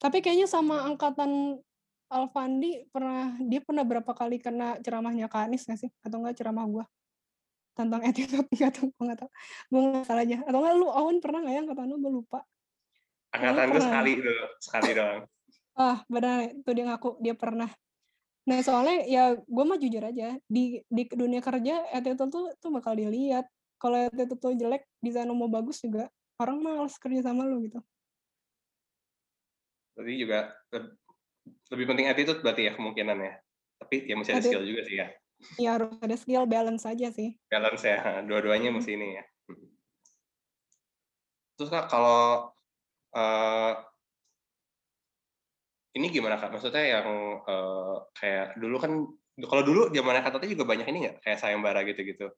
[0.00, 1.60] tapi kayaknya sama angkatan
[2.10, 5.90] Alfandi pernah dia pernah berapa kali kena ceramahnya Kak Anies nggak sih?
[6.02, 6.84] Atau enggak ceramah gua?
[7.78, 9.30] Tentang attitude nggak tahu gue nggak tahu.
[9.70, 10.42] Gue nggak salah aja.
[10.42, 11.96] Atau enggak lu Awan pernah nggak ya angkatan lu?
[12.02, 12.40] Gue lupa.
[13.30, 15.22] Angkatan gue sekali dulu sekali doang.
[15.78, 16.36] Ah benar.
[16.50, 17.70] Itu dia ngaku dia pernah.
[18.48, 22.98] Nah soalnya ya gue mah jujur aja di di dunia kerja attitude tuh tuh bakal
[22.98, 23.46] dilihat.
[23.78, 26.10] Kalau attitude tuh jelek desain mau bagus juga
[26.42, 27.78] orang males kerja sama lu gitu
[30.00, 30.48] Berarti juga
[31.68, 33.36] lebih penting attitude berarti ya kemungkinan ya.
[33.84, 35.08] Tapi ya mesti ada skill juga sih ya.
[35.60, 37.36] Iya harus ada skill, balance aja sih.
[37.52, 39.24] Balance ya, dua-duanya mesti ini ya.
[41.56, 42.48] Terus kak kalau
[43.12, 43.72] uh,
[45.96, 46.52] ini gimana kak?
[46.52, 47.08] Maksudnya yang
[47.44, 48.92] uh, kayak dulu kan,
[49.44, 52.32] kalau dulu zaman kata juga banyak ini nggak kayak sayembara gitu-gitu,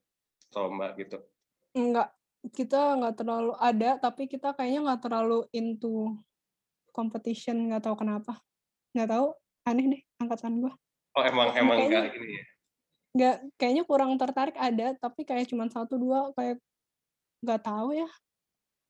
[0.55, 1.19] lomba gitu?
[1.75, 2.11] Enggak,
[2.55, 6.19] kita nggak terlalu ada, tapi kita kayaknya nggak terlalu into
[6.93, 8.39] competition nggak tahu kenapa.
[8.93, 9.27] Nggak tahu
[9.65, 10.73] aneh deh angkatan gue
[11.13, 12.43] oh emang emang nggak ini ya?
[13.13, 16.57] Nggak kayaknya kurang tertarik ada tapi kayak cuma satu dua kayak
[17.45, 18.09] nggak tahu ya.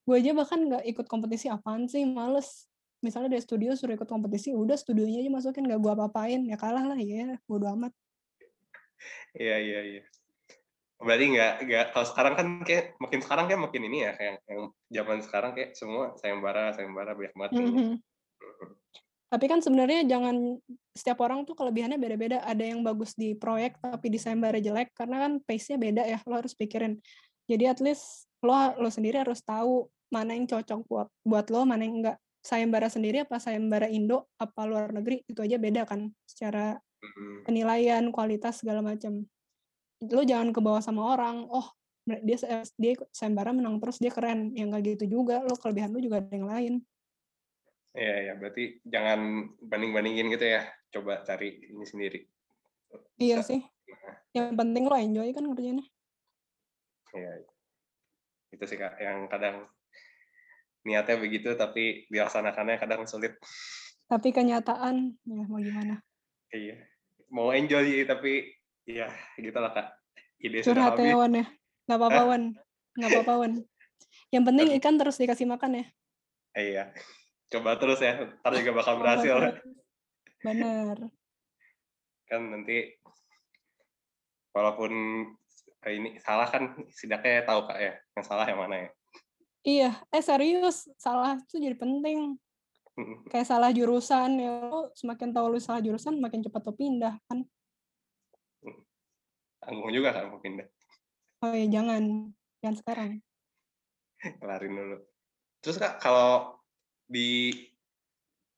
[0.07, 2.67] Gue aja bahkan nggak ikut kompetisi apaan sih males.
[3.03, 6.39] Misalnya dari studio suruh ikut kompetisi udah studionya aja masukin nggak gue apa-apain.
[6.47, 7.91] Ya kalah lah ya bodo amat.
[9.35, 10.03] Iya iya iya
[11.03, 14.61] berarti nggak nggak kalau sekarang kan kayak makin sekarang kayak makin ini ya kayak yang
[14.89, 17.91] zaman sekarang kayak semua sayembara sayembara banyak banget mm -hmm.
[19.29, 20.57] tapi kan sebenarnya jangan
[20.93, 22.45] setiap orang tuh kelebihannya beda-beda.
[22.45, 26.37] Ada yang bagus di proyek tapi di sayembara jelek karena kan pace-nya beda ya lo
[26.37, 27.01] harus pikirin.
[27.49, 31.81] Jadi at least lo lo sendiri harus tahu mana yang cocok buat buat lo mana
[31.81, 36.77] yang enggak sayembara sendiri apa sayembara Indo apa luar negeri itu aja beda kan secara
[37.43, 39.25] penilaian kualitas segala macam
[40.11, 41.71] lo jangan ke bawah sama orang oh
[42.03, 42.35] dia
[42.75, 46.31] dia sayembara menang terus dia keren yang gak gitu juga lo kelebihan lo juga ada
[46.35, 46.73] yang lain
[47.93, 50.65] Iya, ya, berarti jangan banding-bandingin gitu ya.
[50.89, 52.25] Coba cari ini sendiri.
[53.21, 53.61] Iya sih.
[54.33, 55.85] Yang penting lo enjoy kan kerjanya.
[57.13, 57.45] Iya.
[58.49, 59.69] Itu sih Kak, yang kadang
[60.89, 63.37] niatnya begitu tapi dilaksanakannya kadang sulit.
[64.09, 66.01] Tapi kenyataan, ya mau gimana?
[66.49, 66.81] Iya.
[67.29, 69.07] Mau enjoy tapi Iya,
[69.39, 69.87] gitu lah kak.
[70.43, 71.45] Ide Curhat ya Wan ya.
[71.87, 72.43] Gak apa-apa Wan.
[72.99, 73.53] Gak apa-apa Wan.
[74.27, 75.85] Yang penting ikan terus dikasih makan ya.
[76.51, 76.83] Iya.
[77.47, 78.27] Coba terus ya.
[78.43, 79.35] Ntar juga bakal berhasil.
[80.43, 80.97] Benar.
[82.27, 82.91] Kan nanti
[84.51, 84.91] walaupun
[85.87, 87.93] ini salah kan setidaknya tahu kak ya.
[88.19, 88.89] Yang salah yang mana ya.
[89.63, 89.91] Iya.
[90.11, 90.91] Eh serius.
[90.99, 92.35] Salah itu jadi penting.
[93.31, 94.51] Kayak salah jurusan ya.
[94.91, 97.47] Semakin tahu lu salah jurusan makin cepat lo pindah kan
[99.63, 100.67] tanggung juga kan mau pindah.
[101.43, 102.31] Oh ya jangan.
[102.63, 103.11] Jangan sekarang.
[104.39, 104.97] Kelarin dulu.
[105.63, 106.59] Terus kak kalau
[107.07, 107.51] di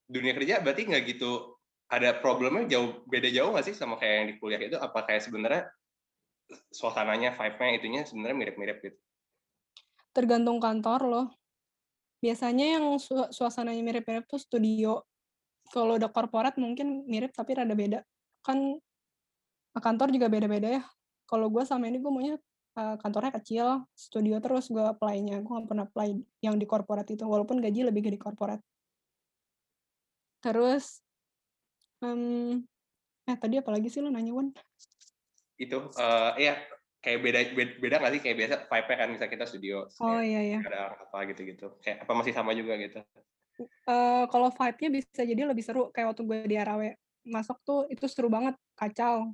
[0.05, 1.57] dunia kerja berarti nggak gitu
[1.89, 4.77] ada problemnya jauh beda jauh nggak sih sama kayak yang di kuliah itu?
[4.77, 5.69] Apa kayak sebenarnya
[6.69, 8.97] suasananya vibe-nya itunya sebenarnya mirip-mirip gitu?
[10.13, 11.27] Tergantung kantor loh.
[12.21, 15.01] Biasanya yang su suasananya mirip-mirip tuh studio.
[15.73, 17.99] Kalau udah korporat mungkin mirip tapi rada beda.
[18.45, 18.77] Kan
[19.79, 20.83] kantor juga beda-beda ya.
[21.25, 22.35] Kalau gue sama ini gue maunya
[22.77, 25.41] uh, kantornya kecil, studio terus gue apply-nya.
[25.41, 28.61] Gue gak pernah apply yang di korporat itu, walaupun gaji lebih gede di korporat.
[30.39, 31.01] Terus,
[32.05, 32.61] um,
[33.25, 34.53] eh tadi apa lagi sih lo nanya, Wan?
[35.57, 36.61] Itu, uh, ya
[37.01, 38.21] kayak beda beda, beda gak sih?
[38.21, 40.59] Kayak biasa vibe kan misalnya kita studio oh iya iya.
[40.65, 42.97] ada apa gitu gitu kayak apa masih sama juga gitu?
[43.85, 45.93] Uh, kalau vibe-nya bisa jadi lebih seru.
[45.93, 49.33] Kayak waktu gue di Arawe masuk tuh itu seru banget kacau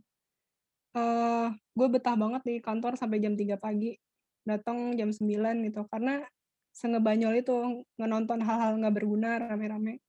[0.96, 3.96] uh, gue betah banget di kantor sampai jam 3 pagi,
[4.44, 6.24] datang jam 9 gitu, karena
[6.72, 10.00] sengebanyol itu, ngenonton hal-hal nggak berguna rame-rame.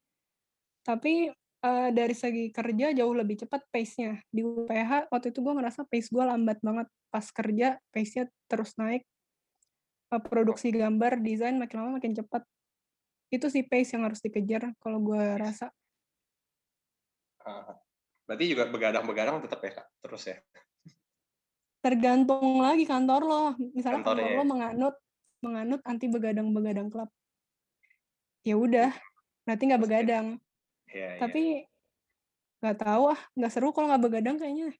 [0.82, 1.30] Tapi,
[1.62, 4.18] uh, dari segi kerja jauh lebih cepat pace-nya.
[4.28, 9.06] Di UPH waktu itu gue ngerasa pace gue lambat banget, pas kerja pace-nya terus naik.
[10.10, 12.42] Uh, produksi gambar, desain makin lama makin cepat.
[13.32, 15.70] Itu sih pace yang harus dikejar kalau gue rasa.
[18.22, 20.38] berarti juga begadang-begadang tetap ya, Kak, terus ya?
[21.82, 23.44] Tergantung lagi kantor lo.
[23.74, 24.94] Misalnya kantor, kantor lo menganut
[25.42, 27.10] menganut anti begadang-begadang klub.
[28.46, 28.94] Ya udah
[29.42, 30.26] berarti nggak begadang.
[30.86, 31.66] Ya, tapi
[32.62, 34.70] nggak tahu ah nggak seru kalau nggak begadang kayaknya.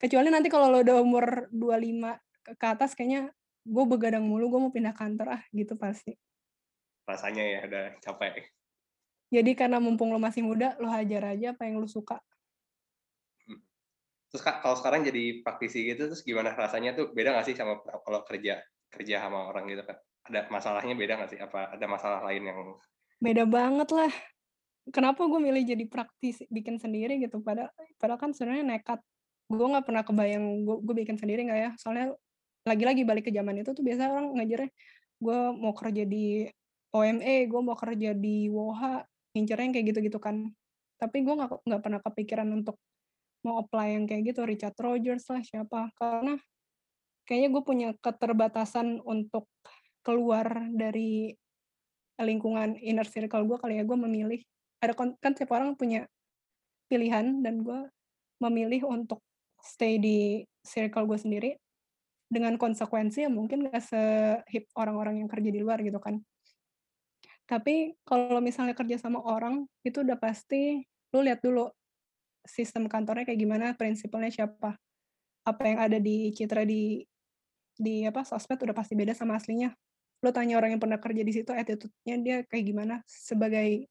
[0.00, 3.28] Kecuali nanti kalau lo udah umur 25 ke atas kayaknya
[3.64, 6.16] gue begadang mulu gue mau pindah kantor ah gitu pasti.
[7.04, 8.48] Rasanya ya udah capek.
[9.28, 12.20] Jadi karena mumpung lo masih muda lo hajar aja apa yang lo suka.
[14.34, 17.14] Terus kalau sekarang jadi praktisi gitu terus gimana rasanya tuh?
[17.14, 18.58] Beda nggak sih sama kalau kerja
[18.90, 19.94] kerja sama orang gitu kan
[20.26, 21.38] ada masalahnya beda nggak sih?
[21.38, 22.58] Apa ada masalah lain yang
[23.22, 24.10] beda banget lah.
[24.90, 27.38] Kenapa gue milih jadi praktisi bikin sendiri gitu?
[27.46, 27.70] Pada
[28.02, 29.00] padahal kan sebenarnya nekat.
[29.46, 31.70] Gue nggak pernah kebayang gue, gue bikin sendiri nggak ya?
[31.78, 32.10] Soalnya
[32.66, 34.70] lagi-lagi balik ke zaman itu tuh biasa orang ngajarnya
[35.22, 36.48] gue mau kerja di
[36.90, 39.06] OME gue mau kerja di WOHA
[39.38, 40.50] ngincernya kayak gitu-gitu kan.
[40.98, 42.82] Tapi gue nggak nggak pernah kepikiran untuk
[43.44, 45.92] mau apply yang kayak gitu Richard Rogers lah siapa.
[45.94, 46.34] Karena
[47.28, 49.46] kayaknya gue punya keterbatasan untuk
[50.00, 51.36] keluar dari
[52.18, 53.84] lingkungan inner circle gue kali ya.
[53.84, 54.40] Gue memilih
[54.80, 56.08] ada kan setiap orang punya
[56.88, 57.88] pilihan dan gue
[58.40, 59.24] memilih untuk
[59.60, 61.50] stay di circle gue sendiri
[62.28, 66.20] dengan konsekuensi yang mungkin gak sehip orang-orang yang kerja di luar gitu kan.
[67.44, 70.80] Tapi kalau misalnya kerja sama orang itu udah pasti
[71.12, 71.68] lu lihat dulu
[72.44, 74.76] sistem kantornya kayak gimana prinsipalnya siapa?
[75.44, 77.04] Apa yang ada di citra di
[77.74, 79.74] di apa sosmed udah pasti beda sama aslinya.
[80.22, 82.94] Lo tanya orang yang pernah kerja di situ attitude-nya dia kayak gimana?
[83.04, 83.90] Sebagai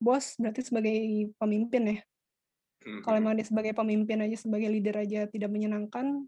[0.00, 0.96] bos berarti sebagai
[1.36, 2.00] pemimpin ya?
[2.80, 3.04] Hmm.
[3.04, 6.24] kalau memang dia sebagai pemimpin aja sebagai leader aja tidak menyenangkan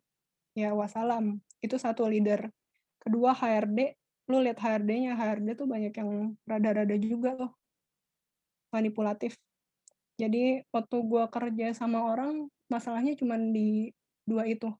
[0.52, 1.40] ya wassalam.
[1.64, 2.52] Itu satu leader.
[3.00, 3.96] Kedua HRD
[4.30, 7.52] lu lihat HRD-nya HRD tuh banyak yang rada-rada juga loh.
[8.68, 9.36] Manipulatif
[10.22, 13.90] jadi waktu gua kerja sama orang masalahnya cuma di
[14.22, 14.70] dua itu.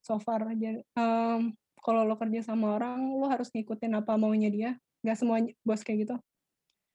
[0.00, 1.52] So far aja um,
[1.84, 4.70] kalau lo kerja sama orang lo harus ngikutin apa maunya dia.
[5.04, 6.16] Nggak semua bos kayak gitu.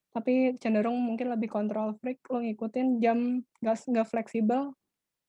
[0.09, 4.73] Tapi cenderung mungkin lebih kontrol freak lo ngikutin jam nggak nggak fleksibel.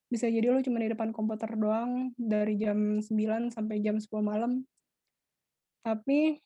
[0.09, 4.65] Bisa jadi lo cuma di depan komputer doang dari jam 9 sampai jam 10 malam.
[5.85, 6.41] Tapi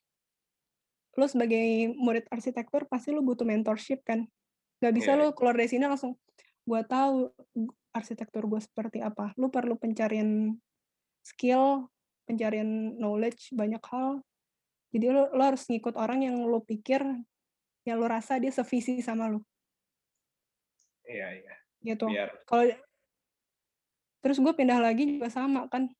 [1.16, 4.28] lo sebagai murid arsitektur pasti lo butuh mentorship kan
[4.84, 5.20] nggak bisa yeah.
[5.24, 6.20] lo keluar dari sini langsung
[6.68, 7.32] gue tahu
[7.96, 9.32] arsitektur gue seperti apa.
[9.40, 10.52] Lo perlu pencarian
[11.24, 11.88] skill
[12.28, 14.20] pencarian knowledge banyak hal.
[14.92, 17.00] Jadi lo, lo harus ngikut orang yang lo pikir
[17.84, 19.44] yang lo rasa dia sevisi sama lo.
[21.08, 21.56] Iya iya.
[21.84, 22.08] Gitu.
[22.48, 22.64] Kalau
[24.24, 25.92] terus gue pindah lagi juga sama kan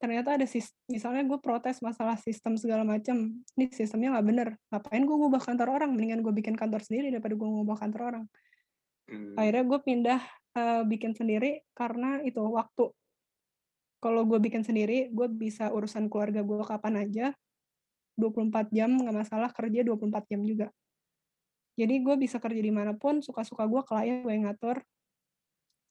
[0.00, 5.04] ternyata ada sis misalnya gue protes masalah sistem segala macam ini sistemnya nggak bener ngapain
[5.04, 8.24] gue ngubah kantor orang mendingan gue bikin kantor sendiri daripada gue ngubah kantor orang
[9.12, 9.36] hmm.
[9.36, 10.20] akhirnya gue pindah
[10.56, 12.88] uh, bikin sendiri karena itu waktu
[14.00, 17.26] kalau gue bikin sendiri, gue bisa urusan keluarga gue kapan aja,
[18.16, 20.66] 24 jam nggak masalah, kerja 24 jam juga.
[21.76, 24.80] Jadi gue bisa kerja di mana pun, suka-suka gue, klien gue yang ngatur.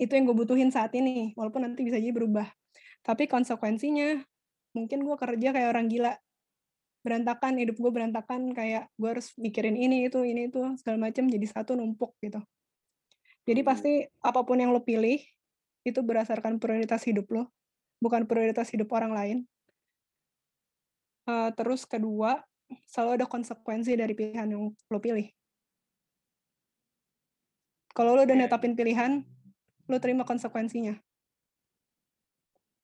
[0.01, 2.49] Itu yang gue butuhin saat ini, walaupun nanti bisa jadi berubah.
[3.03, 4.19] Tapi konsekuensinya,
[4.75, 6.13] mungkin gue kerja kayak orang gila.
[6.99, 11.47] Berantakan, hidup gue berantakan, kayak gue harus mikirin ini, itu, ini, itu, segala macam jadi
[11.47, 12.43] satu numpuk gitu.
[13.47, 13.69] Jadi hmm.
[13.69, 15.23] pasti apa pun yang lo pilih,
[15.87, 17.47] itu berdasarkan prioritas hidup lo
[17.99, 19.37] bukan prioritas hidup orang lain.
[21.27, 22.41] Uh, terus kedua,
[22.89, 25.29] selalu ada konsekuensi dari pilihan yang lo pilih.
[27.93, 29.21] Kalau lo udah netapin pilihan,
[29.85, 30.95] lo terima konsekuensinya.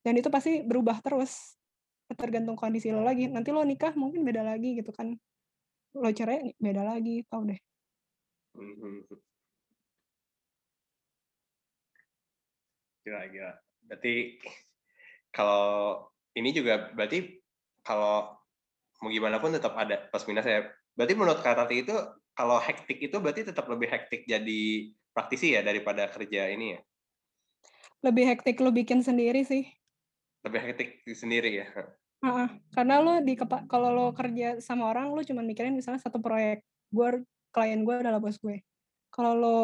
[0.06, 1.58] Dan itu pasti berubah terus,
[2.14, 3.26] tergantung kondisi lo lagi.
[3.26, 5.18] Nanti lo nikah mungkin beda lagi gitu kan.
[5.98, 7.58] Lo cerai beda lagi, tau deh.
[13.02, 13.52] Gila, gila.
[13.82, 14.14] Berarti
[15.34, 16.06] kalau
[16.38, 17.42] ini juga berarti
[17.82, 18.38] kalau
[19.02, 20.70] mau gimana pun tetap ada plus minus ya.
[20.94, 21.94] Berarti menurut Kak Tati itu
[22.30, 26.80] kalau hektik itu berarti tetap lebih hektik jadi praktisi ya daripada kerja ini ya?
[28.06, 29.75] Lebih hektik lo bikin sendiri sih.
[30.46, 31.66] Lebih hektik sendiri ya?
[32.22, 33.36] Uh, karena lo di
[33.68, 38.16] kalau lo kerja sama orang lo cuma mikirin misalnya satu proyek gue klien gue adalah
[38.16, 38.64] bos gue
[39.12, 39.60] kalau lo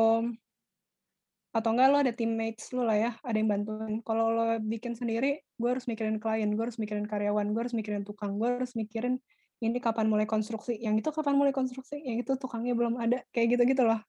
[1.52, 5.44] atau enggak lo ada teammates lo lah ya ada yang bantuin kalau lo bikin sendiri
[5.44, 9.20] gue harus mikirin klien gue harus mikirin karyawan gue harus mikirin tukang gue harus mikirin
[9.60, 13.56] ini kapan mulai konstruksi yang itu kapan mulai konstruksi yang itu tukangnya belum ada kayak
[13.56, 14.00] gitu gitu loh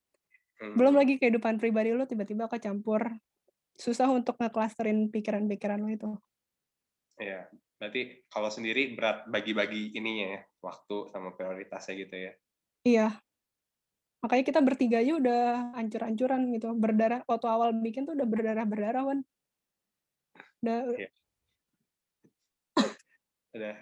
[0.63, 0.79] hmm.
[0.79, 3.11] belum lagi kehidupan pribadi lo tiba-tiba kecampur
[3.75, 6.11] susah untuk ngeklusterin pikiran-pikiran lo itu
[7.23, 7.47] Iya,
[7.79, 12.33] berarti kalau sendiri berat bagi-bagi ininya ya, waktu sama prioritasnya gitu ya.
[12.83, 13.07] Iya,
[14.23, 15.43] makanya kita bertiga aja udah
[15.75, 19.19] ancur-ancuran gitu berdarah waktu awal bikin tuh udah berdarah berdarah kan
[20.63, 21.11] udah yeah.
[23.51, 23.75] udah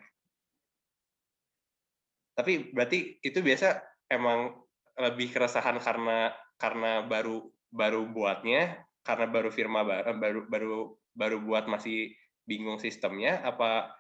[2.34, 4.58] tapi berarti itu biasa emang
[4.98, 10.78] lebih keresahan karena karena baru baru buatnya karena baru firma baru baru
[11.14, 13.94] baru buat masih bingung sistemnya apa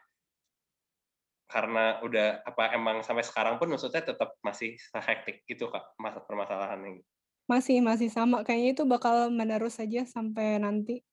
[1.52, 7.04] karena udah apa emang sampai sekarang pun maksudnya tetap masih hektik gitu kak masa permasalahannya
[7.52, 8.48] masih masih sama.
[8.48, 11.04] Kayaknya itu bakal menerus saja sampai nanti.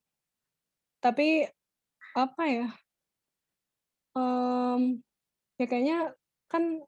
[1.03, 1.51] Tapi
[2.15, 2.67] apa ya
[4.19, 4.99] um,
[5.61, 5.99] ya kayaknya
[6.51, 6.83] kan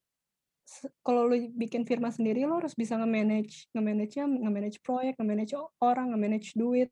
[1.02, 6.54] kalau lu bikin firma sendiri lo harus bisa nge-manage nge-manage-nya nge-manage proyek nge-manage orang nge-manage
[6.54, 6.90] duit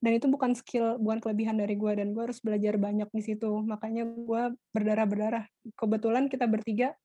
[0.00, 3.52] dan itu bukan skill bukan kelebihan dari gue dan gue harus belajar banyak di situ.
[3.60, 4.42] Makanya gue
[4.72, 5.44] berdarah berdarah
[5.76, 6.96] kebetulan kita bertiga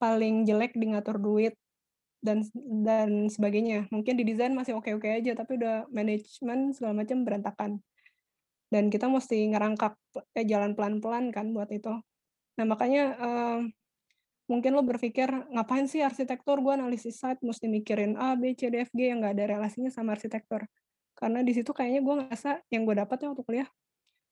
[0.00, 1.54] paling jelek di ngatur duit
[2.24, 3.84] dan dan sebagainya.
[3.92, 7.84] Mungkin di desain masih oke oke aja tapi udah manajemen segala macam berantakan.
[8.72, 9.94] Dan kita mesti ngerangkak
[10.34, 11.92] eh, jalan pelan pelan kan buat itu.
[12.56, 13.68] Nah makanya um,
[14.48, 16.64] mungkin lo berpikir ngapain sih arsitektur?
[16.64, 19.92] Gue analisis site mesti mikirin A B C D F G yang nggak ada relasinya
[19.92, 20.64] sama arsitektur
[21.16, 23.68] karena di situ kayaknya gue ngerasa yang gue dapat waktu kuliah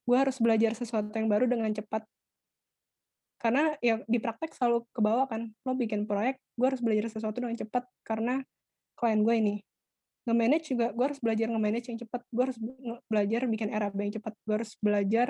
[0.05, 2.05] gue harus belajar sesuatu yang baru dengan cepat.
[3.41, 7.41] Karena ya di praktek selalu ke bawah kan lo bikin proyek gue harus belajar sesuatu
[7.41, 8.45] dengan cepat karena
[9.01, 9.57] klien gue ini.
[10.28, 12.59] Nge-manage juga gue harus belajar nge-manage yang cepat gue harus
[13.09, 15.28] belajar bikin RAB yang cepat gue harus belajar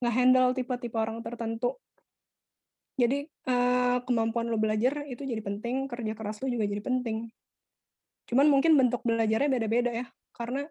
[0.00, 1.76] nge-handle tipe-tipe orang tertentu.
[2.96, 3.28] Jadi
[4.04, 7.28] kemampuan lo belajar itu jadi penting kerja keras lo juga jadi penting
[8.30, 10.70] cuman mungkin bentuk belajarnya beda-beda ya karena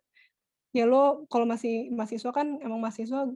[0.72, 3.28] ya lo kalau masih mahasiswa kan emang mahasiswa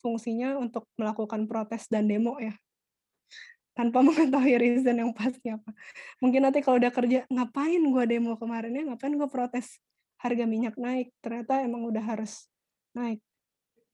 [0.00, 2.56] fungsinya untuk melakukan protes dan demo ya.
[3.76, 5.70] Tanpa mengetahui reason yang pasti apa.
[6.18, 8.82] Mungkin nanti kalau udah kerja ngapain gue demo kemarin ya?
[8.90, 9.78] Ngapain gue protes?
[10.20, 11.12] Harga minyak naik.
[11.24, 12.48] Ternyata emang udah harus
[12.92, 13.20] naik.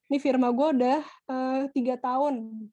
[0.07, 0.99] Ini firma gue udah
[1.31, 2.67] uh, tiga tahun.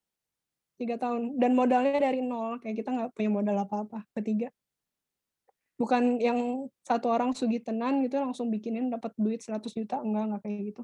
[0.78, 1.38] Tiga tahun.
[1.38, 4.50] Dan modalnya dari nol kayak kita nggak punya modal apa-apa ketiga
[5.84, 10.42] bukan yang satu orang sugi tenan gitu langsung bikinin dapat duit 100 juta enggak enggak
[10.48, 10.84] kayak gitu.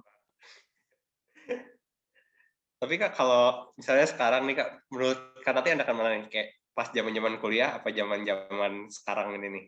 [2.84, 6.47] Tapi kak kalau misalnya sekarang nih kak menurut kak Tati anda kan mana nih kayak
[6.76, 9.66] pas zaman zaman kuliah apa zaman zaman sekarang ini nih?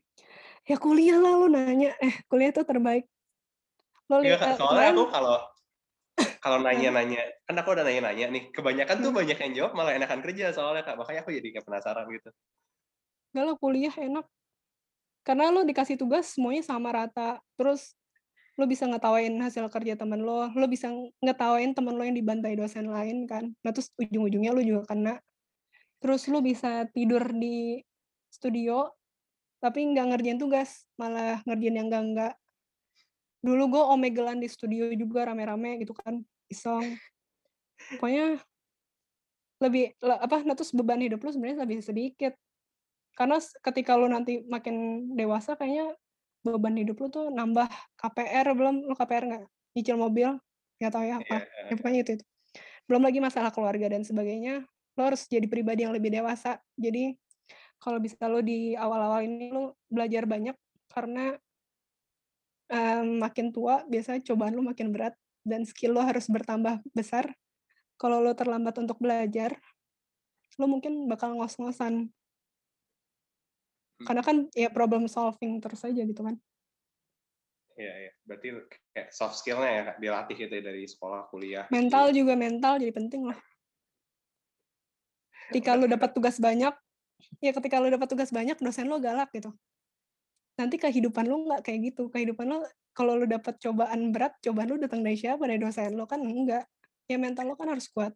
[0.67, 1.95] Ya kuliah lah lo nanya.
[2.03, 3.07] Eh kuliah tuh terbaik.
[4.11, 5.39] Lo iya, kak, soalnya aku kalau
[6.43, 9.19] kalau nanya-nanya kan aku udah nanya-nanya nih kebanyakan tuh hmm.
[9.23, 10.99] banyak yang jawab malah enakan kerja soalnya kak.
[10.99, 12.35] Makanya aku jadi kayak penasaran gitu.
[13.31, 14.27] Enggak lo kuliah enak
[15.21, 17.37] karena lo dikasih tugas semuanya sama rata.
[17.57, 17.93] Terus
[18.59, 20.91] lo bisa ngetawain hasil kerja temen lo lo bisa
[21.23, 23.53] ngetawain temen lo yang dibantai dosen lain kan.
[23.63, 25.17] Nah terus ujung-ujungnya lo juga kena.
[26.01, 27.81] Terus lo bisa tidur di
[28.31, 28.89] studio
[29.61, 32.33] tapi nggak ngerjain tugas malah ngerjain yang enggak enggak
[33.41, 36.97] dulu gue omegelan di studio juga rame-rame gitu kan iseng.
[37.97, 38.37] Pokoknya
[39.61, 42.33] lebih apa nah terus beban hidup lo sebenarnya lebih sedikit
[43.15, 45.93] karena ketika lu nanti makin dewasa kayaknya
[46.41, 48.87] beban hidup lu tuh nambah KPR belum?
[48.89, 49.43] Lu KPR nggak?
[49.77, 50.29] Nyicil mobil?
[50.81, 51.37] Nggak tahu ya apa.
[51.37, 51.67] Yeah.
[51.69, 52.25] ya pokoknya itu, itu
[52.89, 54.67] belum lagi masalah keluarga dan sebagainya
[54.99, 56.59] lo harus jadi pribadi yang lebih dewasa.
[56.75, 57.15] Jadi
[57.79, 60.53] kalau bisa lo di awal-awal ini lo belajar banyak
[60.91, 61.39] karena
[62.67, 65.15] um, makin tua biasanya cobaan lo makin berat
[65.47, 67.31] dan skill lo harus bertambah besar.
[67.95, 69.55] Kalau lo terlambat untuk belajar
[70.59, 72.11] lo mungkin bakal ngos-ngosan
[74.07, 76.35] karena kan ya problem solving terus aja gitu kan
[77.81, 78.11] Iya, iya.
[78.27, 78.47] Berarti
[78.93, 81.65] kayak soft skill-nya ya dilatih gitu ya dari sekolah, kuliah.
[81.71, 83.39] Mental juga mental jadi penting lah.
[85.49, 86.71] Ketika lu dapat tugas banyak,
[87.43, 89.51] ya ketika lu dapat tugas banyak, dosen lo galak gitu.
[90.55, 92.07] Nanti kehidupan lu nggak kayak gitu.
[92.07, 92.63] Kehidupan lo
[92.95, 95.43] kalau lu dapat cobaan berat, cobaan lu datang dari siapa?
[95.43, 96.67] Dari dosen lo kan enggak.
[97.09, 98.15] Ya mental lo kan harus kuat.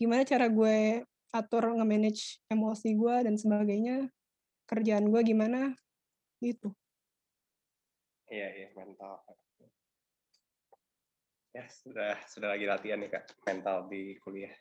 [0.00, 4.08] Gimana cara gue atur nge-manage emosi gue dan sebagainya
[4.72, 5.76] kerjaan gue gimana
[6.40, 6.72] gitu.
[8.32, 9.20] Iya iya mental.
[11.52, 14.56] Ya sudah sudah lagi latihan nih kak mental di kuliah.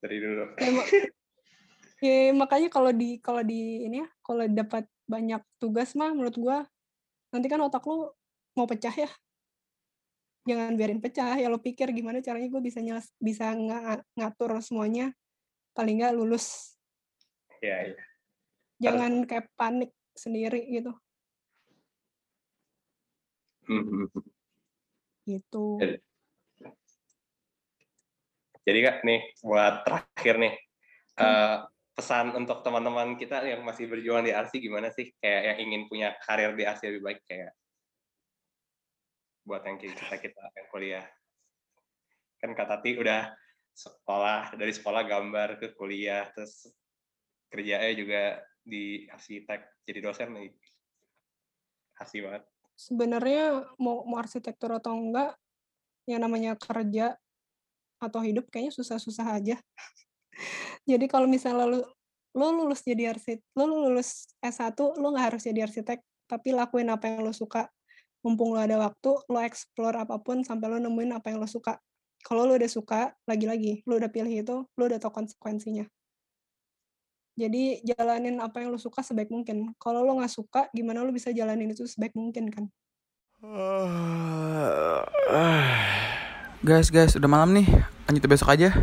[0.00, 0.56] Dari dulu.
[0.56, 0.86] Ya, mak
[2.08, 6.58] ya makanya kalau di kalau di ini ya kalau dapat banyak tugas mah menurut gue
[7.28, 8.08] nanti kan otak lu
[8.56, 9.12] mau pecah ya.
[10.48, 13.68] Jangan biarin pecah ya lo pikir gimana caranya gue bisa nyelas, bisa ng
[14.16, 15.12] ngatur semuanya.
[15.76, 16.72] Paling nggak lulus.
[17.60, 18.09] Iya iya
[18.80, 20.92] jangan kayak panik sendiri gitu
[23.68, 24.08] hmm.
[25.28, 25.66] gitu
[28.64, 30.54] jadi kak nih buat terakhir nih
[31.20, 31.22] hmm.
[31.22, 31.56] uh,
[31.92, 36.08] pesan untuk teman-teman kita yang masih berjuang di RC gimana sih kayak yang ingin punya
[36.24, 37.52] karir di RC lebih baik kayak
[39.44, 41.06] buat yang kita kita yang kuliah
[42.40, 43.28] kan kak Tati udah
[43.76, 46.72] sekolah dari sekolah gambar ke kuliah terus
[47.52, 48.22] kerjanya juga
[48.64, 49.84] di arsitek.
[49.84, 50.50] Jadi dosen nih.
[51.96, 52.42] Kasih banget.
[52.76, 55.36] Sebenarnya mau mau arsitektur atau enggak
[56.08, 57.16] yang namanya kerja
[58.00, 59.56] atau hidup kayaknya susah-susah aja.
[60.90, 61.80] Jadi kalau misalnya lu
[62.30, 65.98] lu lulus jadi arsitek lu lulus S1 lu nggak harus jadi arsitek
[66.30, 67.66] tapi lakuin apa yang lu suka.
[68.22, 71.76] Mumpung lu ada waktu lu explore apa pun sampai lu nemuin apa yang lu suka.
[72.22, 75.84] Kalau lu udah suka lagi-lagi lu udah pilih itu lu udah tahu konsekuensinya
[77.40, 79.72] jadi jalanin apa yang lu suka sebaik mungkin.
[79.80, 82.64] Kalau lu nggak suka gimana lu bisa jalanin itu sebaik mungkin kan?
[86.60, 87.64] Guys guys udah malam nih.
[88.04, 88.76] Lanjut besok aja